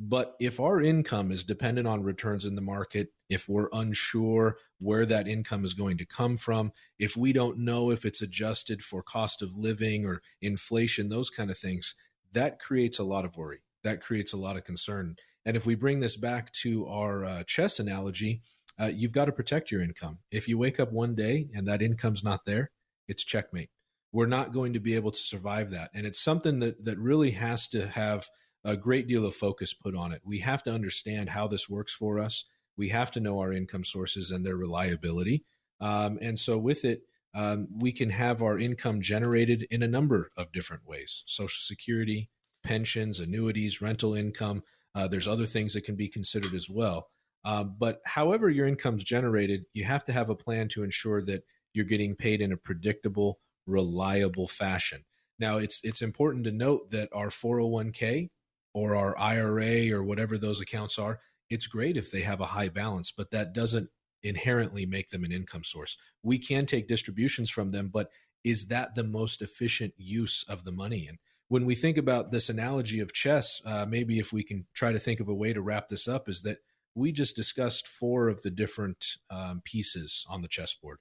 [0.00, 5.06] But if our income is dependent on returns in the market, if we're unsure where
[5.06, 9.02] that income is going to come from, if we don't know if it's adjusted for
[9.02, 11.94] cost of living or inflation, those kind of things,
[12.32, 13.60] that creates a lot of worry.
[13.84, 15.16] That creates a lot of concern.
[15.44, 18.42] And if we bring this back to our uh, chess analogy,
[18.78, 20.18] uh, you've got to protect your income.
[20.30, 22.70] If you wake up one day and that income's not there,
[23.08, 23.70] it's checkmate.
[24.12, 25.90] We're not going to be able to survive that.
[25.94, 28.26] And it's something that, that really has to have
[28.64, 30.22] a great deal of focus put on it.
[30.24, 32.44] We have to understand how this works for us.
[32.76, 35.44] We have to know our income sources and their reliability.
[35.80, 37.02] Um, and so, with it,
[37.36, 42.30] um, we can have our income generated in a number of different ways Social Security,
[42.64, 44.62] pensions, annuities, rental income.
[44.94, 47.08] Uh, there's other things that can be considered as well.
[47.44, 51.44] Uh, but however your income's generated, you have to have a plan to ensure that
[51.74, 55.04] you're getting paid in a predictable, reliable fashion.
[55.38, 58.30] Now, it's it's important to note that our 401k
[58.72, 61.20] or our IRA or whatever those accounts are,
[61.50, 63.90] it's great if they have a high balance, but that doesn't
[64.26, 65.96] inherently make them an income source.
[66.22, 68.10] We can take distributions from them, but
[68.44, 71.06] is that the most efficient use of the money?
[71.08, 71.18] And
[71.48, 74.98] when we think about this analogy of chess, uh, maybe if we can try to
[74.98, 76.58] think of a way to wrap this up, is that
[76.94, 80.98] we just discussed four of the different um, pieces on the chessboard.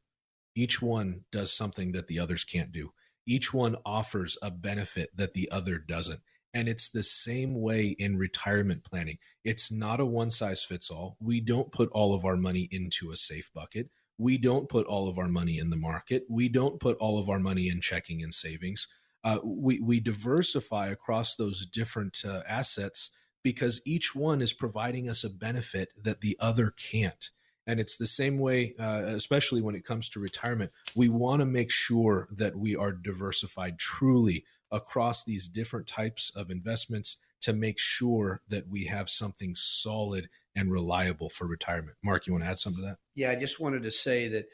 [0.56, 2.92] Each one does something that the others can't do.
[3.26, 6.22] Each one offers a benefit that the other doesn't.
[6.56, 9.18] And it's the same way in retirement planning.
[9.44, 11.18] It's not a one size fits all.
[11.20, 13.90] We don't put all of our money into a safe bucket.
[14.18, 16.24] We don't put all of our money in the market.
[16.30, 18.88] We don't put all of our money in checking and savings.
[19.22, 23.12] Uh, we, we diversify across those different uh, assets
[23.44, 27.32] because each one is providing us a benefit that the other can't.
[27.68, 30.72] And it's the same way, uh, especially when it comes to retirement.
[30.96, 36.50] We want to make sure that we are diversified truly across these different types of
[36.50, 41.98] investments to make sure that we have something solid and reliable for retirement.
[42.04, 42.98] Mark, you want to add something to that?
[43.14, 44.46] Yeah, I just wanted to say that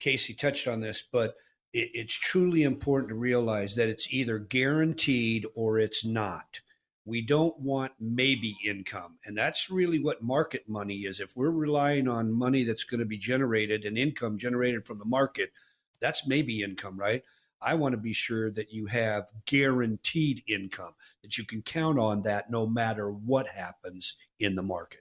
[0.00, 1.34] Casey touched on this, but
[1.72, 6.60] it's truly important to realize that it's either guaranteed or it's not
[7.04, 9.18] we don't want maybe income.
[9.24, 11.18] And that's really what market money is.
[11.18, 15.04] If we're relying on money that's going to be generated and income generated from the
[15.04, 15.50] market,
[16.00, 17.22] that's maybe income, right?
[17.62, 20.92] I want to be sure that you have guaranteed income,
[21.22, 25.00] that you can count on that no matter what happens in the market.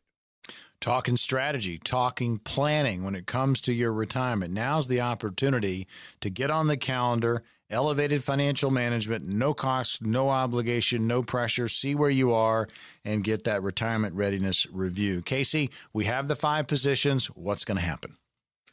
[0.81, 4.53] Talking strategy, talking planning when it comes to your retirement.
[4.53, 5.87] Now's the opportunity
[6.21, 11.67] to get on the calendar elevated financial management, no cost, no obligation, no pressure.
[11.67, 12.67] See where you are
[13.05, 15.21] and get that retirement readiness review.
[15.21, 17.27] Casey, we have the five positions.
[17.27, 18.17] What's going to happen?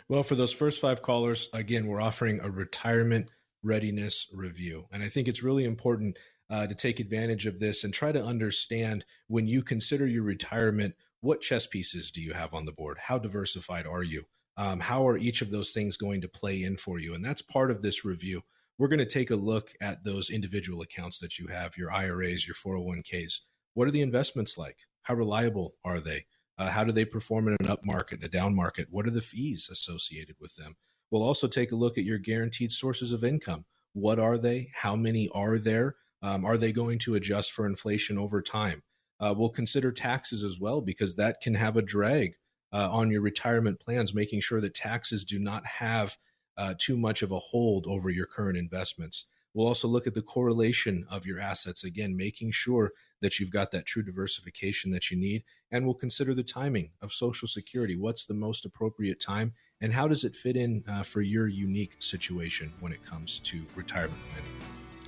[0.09, 3.30] Well, for those first five callers, again, we're offering a retirement
[3.67, 4.87] readiness review.
[4.93, 8.23] And I think it's really important uh, to take advantage of this and try to
[8.23, 12.99] understand when you consider your retirement, what chess pieces do you have on the board?
[13.07, 14.27] How diversified are you?
[14.57, 17.14] Um, how are each of those things going to play in for you?
[17.14, 18.43] And that's part of this review
[18.79, 22.47] we're going to take a look at those individual accounts that you have, your IRAs,
[22.47, 23.41] your 401ks.
[23.75, 24.81] What are the investments like?
[25.03, 26.27] How reliable are they?
[26.59, 28.89] Uh, how do they perform in an up market, a down market?
[28.91, 30.77] What are the fees associated with them?
[31.11, 33.64] We'll also take a look at your guaranteed sources of income.
[33.92, 34.70] What are they?
[34.82, 35.96] How many are there?
[36.22, 38.82] Um, are they going to adjust for inflation over time?
[39.18, 42.34] Uh, we'll consider taxes as well because that can have a drag
[42.72, 46.16] uh, on your retirement plans, making sure that taxes do not have
[46.59, 49.26] uh, too much of a hold over your current investments.
[49.54, 52.92] We'll also look at the correlation of your assets, again, making sure
[53.22, 55.44] that you've got that true diversification that you need.
[55.70, 57.96] And we'll consider the timing of Social Security.
[57.96, 59.54] What's the most appropriate time?
[59.81, 63.62] And how does it fit in uh, for your unique situation when it comes to
[63.74, 64.51] retirement planning?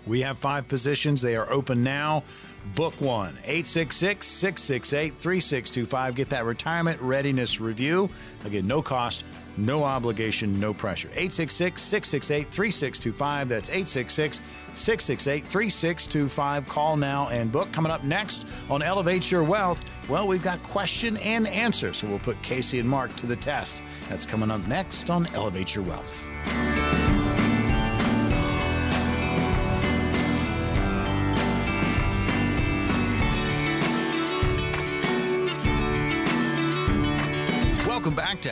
[0.06, 1.20] We have five positions.
[1.20, 2.22] They are open now.
[2.74, 6.14] Book one 866 668 3625.
[6.14, 8.10] Get that retirement readiness review.
[8.44, 9.24] Again, no cost,
[9.58, 11.08] no obligation, no pressure.
[11.08, 13.48] 866 668 3625.
[13.48, 14.40] That's 866
[14.74, 16.68] 668 3625.
[16.68, 17.70] Call now and book.
[17.72, 21.92] Coming up next on Elevate Your Wealth, well, we've got question and answer.
[21.92, 23.82] So we'll put Casey and Mark to the test.
[24.08, 26.87] That's coming up next on Elevate Your Wealth.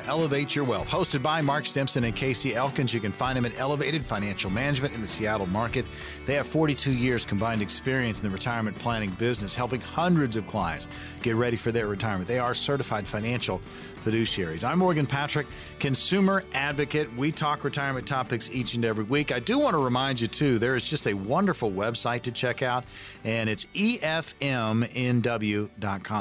[0.06, 2.94] Elevate Your Wealth, hosted by Mark Stimson and Casey Elkins.
[2.94, 5.84] You can find them at Elevated Financial Management in the Seattle market.
[6.24, 10.86] They have 42 years combined experience in the retirement planning business, helping hundreds of clients
[11.22, 12.28] get ready for their retirement.
[12.28, 13.60] They are certified financial
[14.02, 14.62] fiduciaries.
[14.62, 15.48] I'm Morgan Patrick,
[15.80, 17.14] consumer advocate.
[17.16, 19.32] We talk retirement topics each and every week.
[19.32, 22.62] I do want to remind you, too, there is just a wonderful website to check
[22.62, 22.84] out,
[23.24, 24.40] and it's efmnw.com.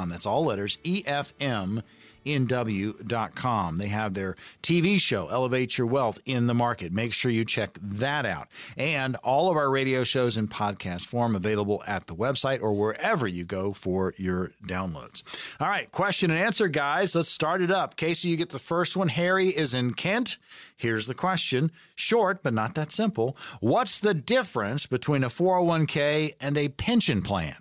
[0.09, 1.83] That's all letters, EFM
[2.25, 3.77] nw.com.
[3.77, 6.91] They have their TV show, Elevate Your Wealth, in the market.
[6.91, 8.47] Make sure you check that out.
[8.77, 13.27] And all of our radio shows in podcast form available at the website or wherever
[13.27, 15.23] you go for your downloads.
[15.59, 17.15] All right, question and answer, guys.
[17.15, 17.95] Let's start it up.
[17.95, 19.09] Casey, you get the first one.
[19.09, 20.37] Harry is in Kent.
[20.77, 23.37] Here's the question short, but not that simple.
[23.61, 27.55] What's the difference between a 401k and a pension plan?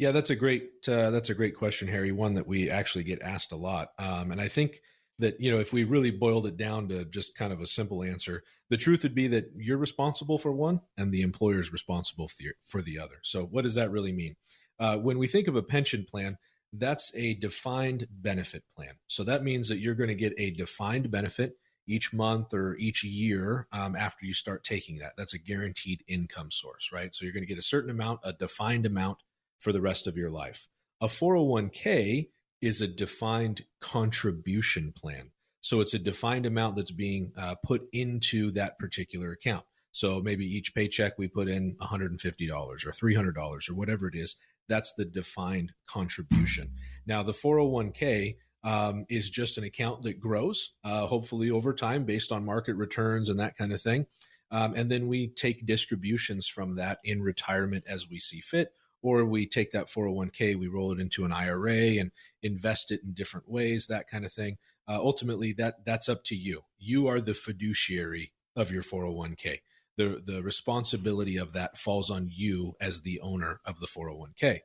[0.00, 2.10] Yeah, that's a great uh, that's a great question, Harry.
[2.10, 4.80] One that we actually get asked a lot, um, and I think
[5.18, 8.02] that you know if we really boiled it down to just kind of a simple
[8.02, 12.28] answer, the truth would be that you're responsible for one, and the employer is responsible
[12.62, 13.16] for the, other.
[13.22, 14.36] So, what does that really mean?
[14.78, 16.38] Uh, when we think of a pension plan,
[16.72, 18.94] that's a defined benefit plan.
[19.06, 23.04] So that means that you're going to get a defined benefit each month or each
[23.04, 25.12] year um, after you start taking that.
[25.18, 27.14] That's a guaranteed income source, right?
[27.14, 29.18] So you're going to get a certain amount, a defined amount
[29.60, 30.66] for the rest of your life.
[31.00, 32.28] A 401k
[32.60, 35.30] is a defined contribution plan.
[35.60, 39.64] So it's a defined amount that's being uh, put into that particular account.
[39.92, 44.36] So maybe each paycheck we put in $150 or $300 or whatever it is.
[44.68, 46.72] That's the defined contribution.
[47.06, 52.30] Now, the 401k um, is just an account that grows, uh, hopefully over time based
[52.30, 54.06] on market returns and that kind of thing.
[54.50, 58.72] Um, and then we take distributions from that in retirement as we see fit
[59.02, 62.10] or we take that 401k, we roll it into an IRA and
[62.42, 64.58] invest it in different ways, that kind of thing.
[64.88, 66.62] Uh, ultimately, that that's up to you.
[66.78, 69.58] You are the fiduciary of your 401k.
[69.96, 74.60] The the responsibility of that falls on you as the owner of the 401k.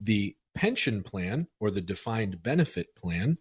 [0.00, 3.38] The pension plan or the defined benefit plan,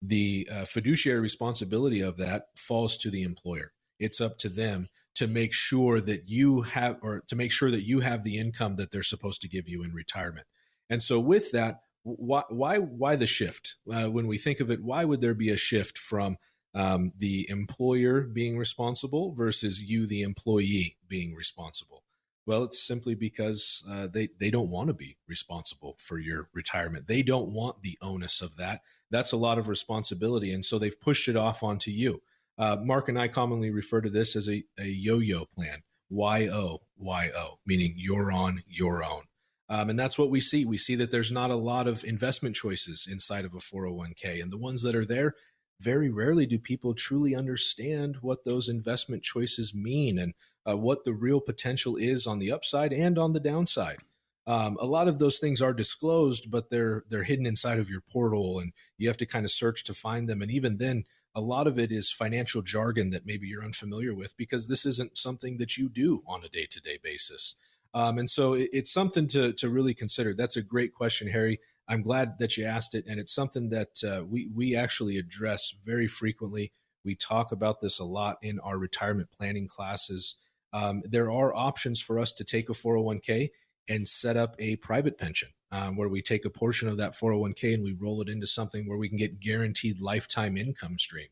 [0.00, 3.72] the uh, fiduciary responsibility of that falls to the employer.
[3.98, 7.86] It's up to them to make sure that you have or to make sure that
[7.86, 10.46] you have the income that they're supposed to give you in retirement.
[10.88, 13.76] And so with that, why why why the shift?
[13.90, 16.36] Uh, when we think of it, why would there be a shift from
[16.74, 22.02] um, the employer being responsible versus you, the employee, being responsible?
[22.44, 27.06] Well, it's simply because uh, they they don't want to be responsible for your retirement.
[27.06, 28.80] They don't want the onus of that.
[29.10, 32.22] That's a lot of responsibility, and so they've pushed it off onto you.
[32.58, 36.48] Uh, Mark and I commonly refer to this as a, a yo yo plan, Y
[36.50, 39.22] O, Y O, meaning you're on your own.
[39.68, 40.64] Um, and that's what we see.
[40.64, 44.42] We see that there's not a lot of investment choices inside of a 401k.
[44.42, 45.34] And the ones that are there,
[45.80, 50.34] very rarely do people truly understand what those investment choices mean and
[50.68, 53.98] uh, what the real potential is on the upside and on the downside.
[54.46, 58.00] Um, a lot of those things are disclosed, but they're they're hidden inside of your
[58.00, 60.42] portal, and you have to kind of search to find them.
[60.42, 61.04] And even then,
[61.34, 65.16] a lot of it is financial jargon that maybe you're unfamiliar with because this isn't
[65.16, 67.56] something that you do on a day to day basis.
[67.94, 70.34] Um, and so it, it's something to, to really consider.
[70.34, 71.60] That's a great question, Harry.
[71.88, 73.04] I'm glad that you asked it.
[73.08, 76.72] And it's something that uh, we, we actually address very frequently.
[77.04, 80.36] We talk about this a lot in our retirement planning classes.
[80.72, 83.50] Um, there are options for us to take a 401k
[83.88, 87.74] and set up a private pension um, where we take a portion of that 401k
[87.74, 91.28] and we roll it into something where we can get guaranteed lifetime income stream.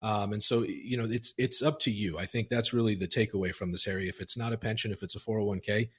[0.00, 2.18] Um, and so, you know, it's it's up to you.
[2.18, 4.08] I think that's really the takeaway from this Harry.
[4.08, 5.90] If it's not a pension, if it's a 401k,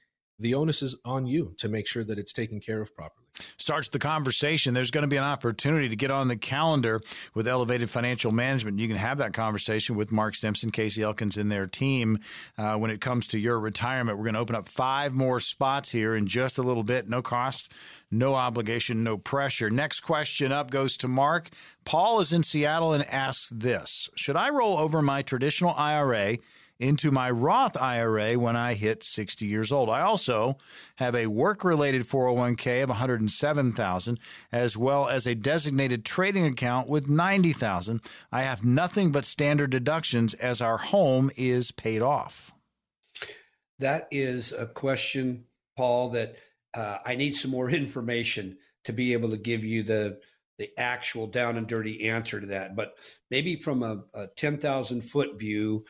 [0.42, 3.22] the onus is on you to make sure that it's taken care of properly.
[3.56, 4.74] Starts the conversation.
[4.74, 7.00] There's going to be an opportunity to get on the calendar
[7.34, 8.78] with Elevated Financial Management.
[8.78, 12.18] You can have that conversation with Mark Stimson, Casey Elkins, and their team
[12.58, 14.18] uh, when it comes to your retirement.
[14.18, 17.08] We're going to open up five more spots here in just a little bit.
[17.08, 17.72] No cost,
[18.10, 19.70] no obligation, no pressure.
[19.70, 21.48] Next question up goes to Mark.
[21.84, 26.36] Paul is in Seattle and asks this Should I roll over my traditional IRA?
[26.82, 29.88] Into my Roth IRA when I hit 60 years old.
[29.88, 30.58] I also
[30.96, 34.18] have a work-related 401k of 107,000
[34.50, 38.00] as well as a designated trading account with 90,000.
[38.32, 42.52] I have nothing but standard deductions as our home is paid off.
[43.78, 45.44] That is a question,
[45.76, 46.36] Paul, that
[46.74, 50.18] uh, I need some more information to be able to give you the
[50.58, 52.76] the actual down and dirty answer to that.
[52.76, 52.94] But
[53.30, 55.84] maybe from a, a 10,000 foot view,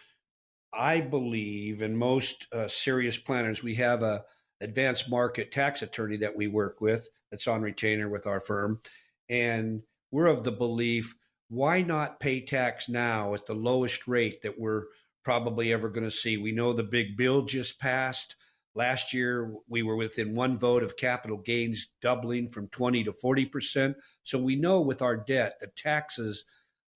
[0.74, 4.24] I believe, and most uh, serious planners, we have a
[4.60, 8.80] advanced market tax attorney that we work with that's on retainer with our firm.
[9.28, 11.14] And we're of the belief
[11.52, 14.84] why not pay tax now at the lowest rate that we're
[15.22, 16.38] probably ever going to see?
[16.38, 18.36] We know the big bill just passed.
[18.74, 23.96] Last year, we were within one vote of capital gains doubling from 20 to 40%.
[24.22, 26.46] So we know with our debt, the taxes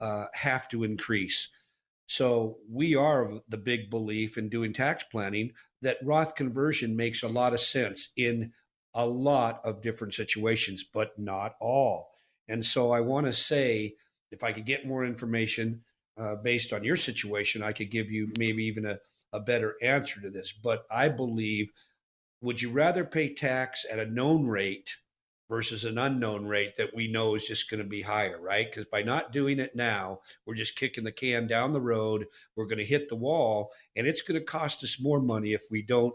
[0.00, 1.50] uh, have to increase.
[2.06, 5.52] So we are of the big belief in doing tax planning
[5.82, 8.52] that Roth conversion makes a lot of sense in
[8.94, 12.10] a lot of different situations, but not all.
[12.48, 13.96] And so I want to say,
[14.30, 15.82] if I could get more information
[16.16, 18.98] uh, based on your situation, I could give you maybe even a
[19.32, 20.52] a better answer to this.
[20.52, 21.70] But I believe
[22.40, 24.96] would you rather pay tax at a known rate
[25.48, 28.70] versus an unknown rate that we know is just going to be higher, right?
[28.70, 32.26] Because by not doing it now, we're just kicking the can down the road.
[32.56, 35.62] We're going to hit the wall, and it's going to cost us more money if
[35.70, 36.14] we don't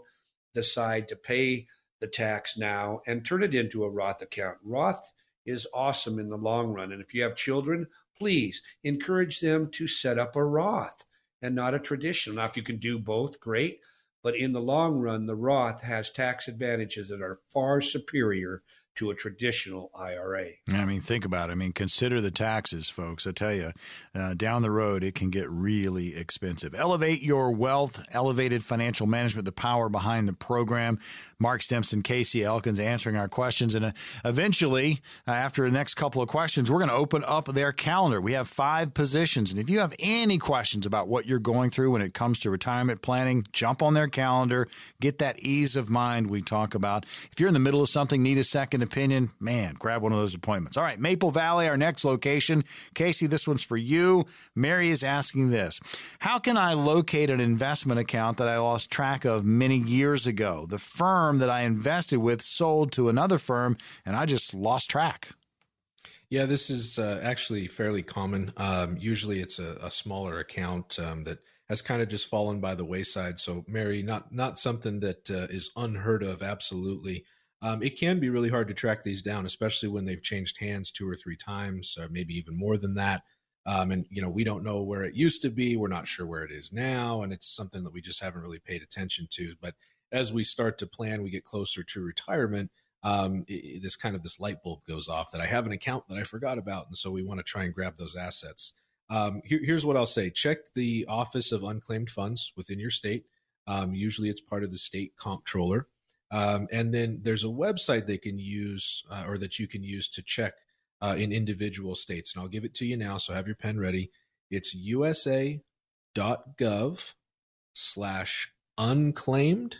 [0.54, 1.66] decide to pay
[2.00, 4.58] the tax now and turn it into a Roth account.
[4.64, 5.12] Roth
[5.46, 6.92] is awesome in the long run.
[6.92, 7.86] And if you have children,
[8.18, 11.04] please encourage them to set up a Roth
[11.40, 12.36] and not a traditional.
[12.36, 13.80] Now, if you can do both, great.
[14.22, 18.62] But in the long run, the Roth has tax advantages that are far superior
[18.96, 20.48] to a traditional IRA.
[20.72, 21.52] I mean, think about it.
[21.52, 23.26] I mean, consider the taxes, folks.
[23.26, 23.72] I tell you,
[24.14, 26.74] uh, down the road, it can get really expensive.
[26.74, 30.98] Elevate your wealth, elevated financial management, the power behind the program.
[31.38, 33.74] Mark Stimson, Casey Elkins answering our questions.
[33.74, 33.92] And uh,
[34.24, 38.20] eventually, uh, after the next couple of questions, we're going to open up their calendar.
[38.20, 39.50] We have five positions.
[39.50, 42.50] And if you have any questions about what you're going through when it comes to
[42.50, 44.68] retirement planning, jump on their calendar,
[45.00, 47.04] get that ease of mind we talk about.
[47.32, 50.18] If you're in the middle of something, need a second opinion, man, grab one of
[50.18, 50.76] those appointments.
[50.76, 52.64] All right, Maple Valley, our next location.
[52.94, 54.26] Casey, this one's for you.
[54.54, 55.80] Mary is asking this
[56.20, 60.66] How can I locate an investment account that I lost track of many years ago?
[60.68, 65.30] The firm that I invested with sold to another firm, and I just lost track.
[66.32, 68.52] Yeah, this is uh, actually fairly common.
[68.56, 72.74] Um, usually, it's a, a smaller account um, that has kind of just fallen by
[72.74, 73.38] the wayside.
[73.38, 76.42] So, Mary, not not something that uh, is unheard of.
[76.42, 77.24] Absolutely,
[77.62, 80.90] um, it can be really hard to track these down, especially when they've changed hands
[80.90, 83.22] two or three times, maybe even more than that.
[83.64, 85.76] Um, and you know, we don't know where it used to be.
[85.76, 88.58] We're not sure where it is now, and it's something that we just haven't really
[88.58, 89.54] paid attention to.
[89.60, 89.74] But
[90.10, 92.70] as we start to plan, we get closer to retirement.
[93.04, 96.08] Um, it, this kind of this light bulb goes off that I have an account
[96.08, 98.72] that I forgot about, and so we want to try and grab those assets.
[99.08, 103.26] Um, here, here's what I'll say: check the Office of Unclaimed Funds within your state.
[103.68, 105.86] Um, usually, it's part of the state comptroller.
[106.32, 110.08] Um, and then there's a website they can use uh, or that you can use
[110.08, 110.54] to check
[111.02, 112.34] uh, in individual states.
[112.34, 113.18] And I'll give it to you now.
[113.18, 114.10] So have your pen ready.
[114.50, 115.62] It's usa.gov
[117.74, 119.76] slash unclaimed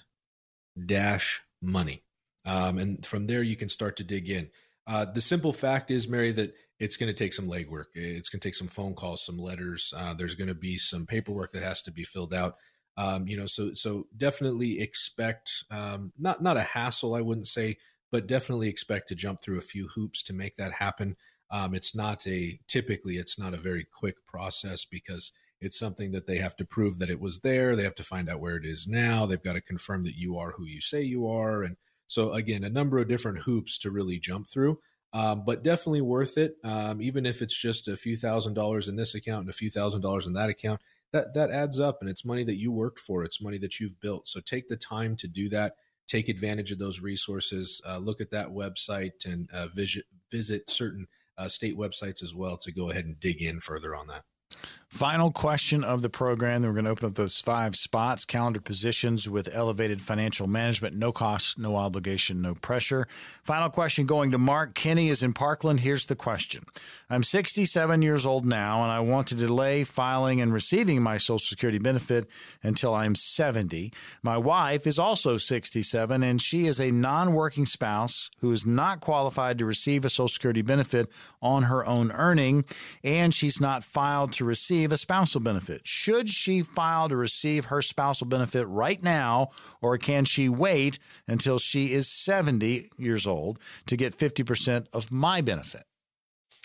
[0.87, 2.03] dash money.
[2.45, 4.51] Um, and from there, you can start to dig in.
[4.87, 7.87] Uh, the simple fact is, Mary, that it's going to take some legwork.
[7.95, 9.95] It's going to take some phone calls, some letters.
[9.97, 12.57] Uh, there's going to be some paperwork that has to be filled out.
[12.97, 17.79] Um, you know, so so definitely expect um, not not a hassle, I wouldn't say,
[18.11, 21.17] but definitely expect to jump through a few hoops to make that happen.
[21.51, 26.27] Um, it's not a typically it's not a very quick process because it's something that
[26.27, 27.77] they have to prove that it was there.
[27.77, 29.27] They have to find out where it is now.
[29.27, 31.77] They've got to confirm that you are who you say you are, and
[32.07, 34.79] so again, a number of different hoops to really jump through.
[35.15, 36.57] Um, but definitely worth it.
[36.65, 39.69] Um, even if it's just a few thousand dollars in this account and a few
[39.71, 40.81] thousand dollars in that account,
[41.13, 44.01] that that adds up and it's money that you worked for it's money that you've
[44.01, 44.29] built.
[44.29, 45.77] So take the time to do that.
[46.09, 51.07] Take advantage of those resources uh, look at that website and uh, visit visit certain
[51.39, 54.25] uh, state websites as well to go ahead and dig in further on that
[54.93, 56.61] Final question of the program.
[56.61, 60.95] Then we're going to open up those five spots, calendar positions with elevated financial management,
[60.95, 63.09] no cost, no obligation, no pressure.
[63.43, 64.75] Final question going to Mark.
[64.75, 65.81] Kenny is in Parkland.
[65.81, 66.67] Here's the question
[67.09, 71.39] I'm 67 years old now, and I want to delay filing and receiving my Social
[71.39, 72.27] Security benefit
[72.63, 73.93] until I'm 70.
[74.23, 79.01] My wife is also 67, and she is a non working spouse who is not
[79.01, 81.09] qualified to receive a Social Security benefit
[81.41, 82.67] on her own earning,
[83.03, 85.83] and she's not filed to to receive a spousal benefit.
[85.85, 91.59] Should she file to receive her spousal benefit right now, or can she wait until
[91.59, 95.85] she is 70 years old to get 50% of my benefit?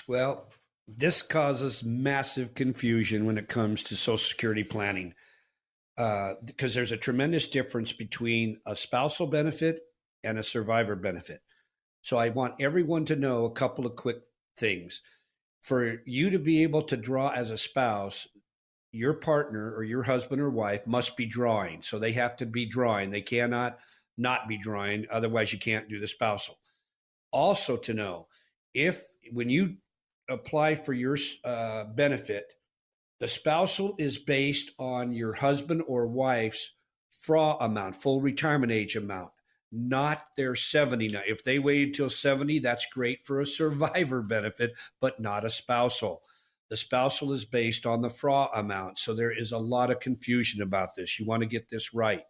[0.08, 0.48] Well,
[0.88, 5.14] this causes massive confusion when it comes to Social Security planning
[5.96, 9.82] because uh, there's a tremendous difference between a spousal benefit
[10.24, 11.42] and a survivor benefit.
[12.02, 14.18] So I want everyone to know a couple of quick
[14.58, 15.02] things.
[15.68, 18.30] For you to be able to draw as a spouse,
[18.94, 21.82] your partner or your husband or wife must be drawing.
[21.82, 23.12] So they have to be drawing.
[23.12, 23.78] They cannot
[24.18, 25.08] not be drawing.
[25.12, 26.58] Otherwise, you can't do the spousal.
[27.34, 28.28] Also, to know
[28.74, 29.04] if
[29.34, 29.76] when you
[30.30, 32.54] apply for your uh, benefit,
[33.20, 36.76] the spousal is based on your husband or wife's
[37.12, 39.32] FRA amount, full retirement age amount
[39.78, 41.10] not their 70.
[41.10, 45.50] Now, if they waited till 70, that's great for a survivor benefit, but not a
[45.50, 46.22] spousal.
[46.70, 49.00] The spousal is based on the FRA amount.
[49.00, 51.20] So there is a lot of confusion about this.
[51.20, 52.24] You want to get this right.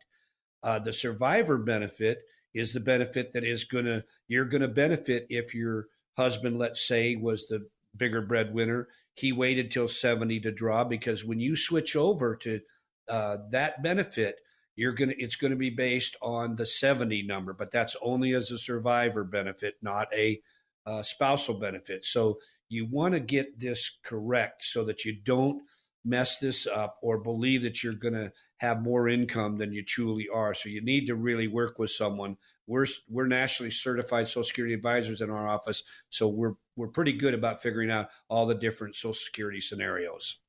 [0.61, 2.19] Uh, the survivor benefit
[2.53, 5.87] is the benefit that is going to, you're going to benefit if your
[6.17, 8.87] husband, let's say, was the bigger breadwinner.
[9.15, 12.61] He waited till 70 to draw because when you switch over to
[13.09, 14.39] uh, that benefit,
[14.78, 18.34] you're going to it's going to be based on the 70 number but that's only
[18.34, 20.41] as a survivor benefit not a
[20.88, 22.05] uh, spousal benefit.
[22.05, 25.61] So you want to get this correct so that you don't
[26.03, 30.28] mess this up or believe that you're going to have more income than you truly
[30.34, 30.53] are.
[30.53, 32.38] So you need to really work with someone.
[32.65, 37.34] We're we're nationally certified social security advisors in our office so we're we're pretty good
[37.34, 40.39] about figuring out all the different social security scenarios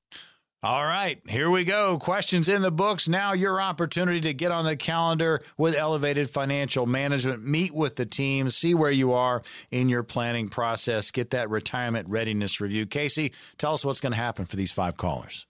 [0.61, 1.99] all right, here we go.
[1.99, 3.07] Questions in the books.
[3.07, 7.47] Now, your opportunity to get on the calendar with Elevated Financial Management.
[7.47, 12.09] Meet with the team, see where you are in your planning process, get that retirement
[12.09, 12.87] readiness review.
[12.87, 15.47] Casey, tell us what's going to happen for these five callers.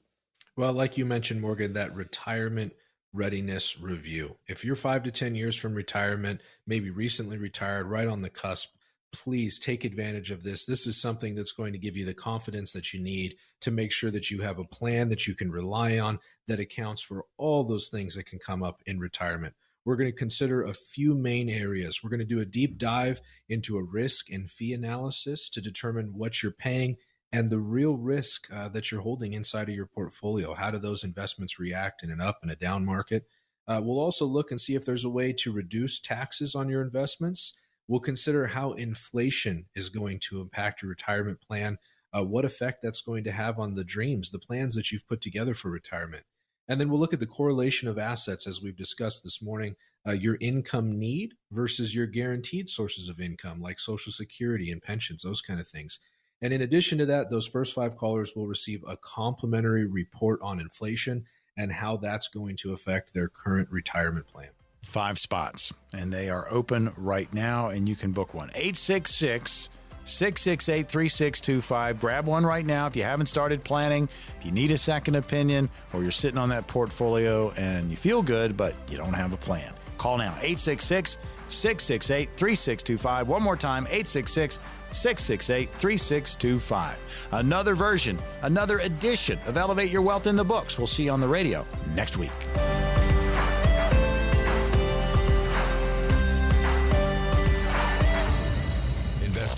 [0.57, 2.75] Well, like you mentioned, Morgan, that retirement
[3.15, 4.37] readiness review.
[4.47, 8.69] If you're five to 10 years from retirement, maybe recently retired, right on the cusp,
[9.13, 10.67] please take advantage of this.
[10.67, 13.93] This is something that's going to give you the confidence that you need to make
[13.93, 17.65] sure that you have a plan that you can rely on that accounts for all
[17.65, 19.55] those things that can come up in retirement.
[19.85, 22.03] We're going to consider a few main areas.
[22.03, 26.13] We're going to do a deep dive into a risk and fee analysis to determine
[26.15, 26.97] what you're paying
[27.33, 30.55] and the real risk uh, that you're holding inside of your portfolio.
[30.55, 33.27] How do those investments react in an up and a down market?
[33.67, 36.83] Uh, we'll also look and see if there's a way to reduce taxes on your
[36.83, 37.53] investments
[37.89, 41.79] We'll consider how inflation is going to impact your retirement plan,
[42.13, 45.23] uh, what effect that's going to have on the dreams, the plans that you've put
[45.23, 46.25] together for retirement.
[46.69, 49.77] And then we'll look at the correlation of assets, as we've discussed this morning,
[50.07, 55.23] uh, your income need versus your guaranteed sources of income, like Social Security and pensions,
[55.23, 55.99] those kind of things.
[56.43, 60.61] And in addition to that, those first five callers will receive a complimentary report on
[60.61, 61.25] inflation
[61.57, 64.51] and how that's going to affect their current retirement plan
[64.83, 68.51] five spots, and they are open right now, and you can book one.
[68.55, 69.71] 866
[70.05, 72.01] 668 3625.
[72.01, 74.09] Grab one right now if you haven't started planning,
[74.39, 78.23] if you need a second opinion, or you're sitting on that portfolio and you feel
[78.23, 79.73] good, but you don't have a plan.
[79.99, 81.19] Call now 866
[81.49, 83.29] 668 3625.
[83.29, 84.61] One more time 866
[84.91, 86.99] 668 3625.
[87.33, 90.79] Another version, another edition of Elevate Your Wealth in the books.
[90.79, 92.31] We'll see you on the radio next week.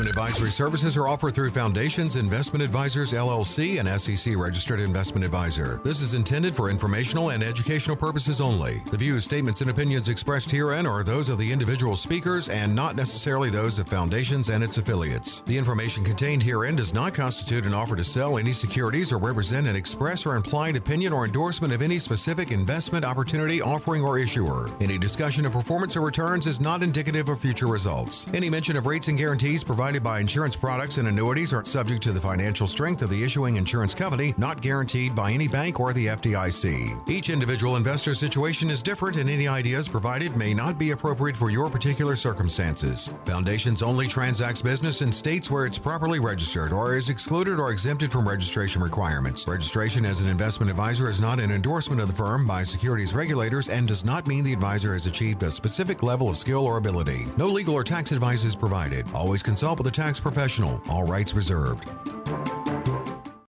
[0.00, 5.78] Investment advisory services are offered through Foundations Investment Advisors LLC, an SEC registered investment advisor.
[5.84, 8.82] This is intended for informational and educational purposes only.
[8.90, 12.96] The views, statements, and opinions expressed herein are those of the individual speakers and not
[12.96, 15.42] necessarily those of Foundations and its affiliates.
[15.42, 19.68] The information contained herein does not constitute an offer to sell any securities or represent
[19.68, 24.70] an express or implied opinion or endorsement of any specific investment opportunity, offering, or issuer.
[24.80, 28.26] Any discussion of performance or returns is not indicative of future results.
[28.32, 32.00] Any mention of rates and guarantees provided provided by insurance products and annuities are subject
[32.00, 35.92] to the financial strength of the issuing insurance company, not guaranteed by any bank or
[35.92, 37.08] the FDIC.
[37.08, 41.50] Each individual investor situation is different, and any ideas provided may not be appropriate for
[41.50, 43.10] your particular circumstances.
[43.24, 48.12] Foundations only transacts business in states where it's properly registered or is excluded or exempted
[48.12, 49.48] from registration requirements.
[49.48, 53.68] Registration as an investment advisor is not an endorsement of the firm by securities regulators
[53.68, 57.26] and does not mean the advisor has achieved a specific level of skill or ability.
[57.36, 59.04] No legal or tax advice is provided.
[59.12, 60.78] Always consult with a tax professional.
[60.90, 61.88] All rights reserved.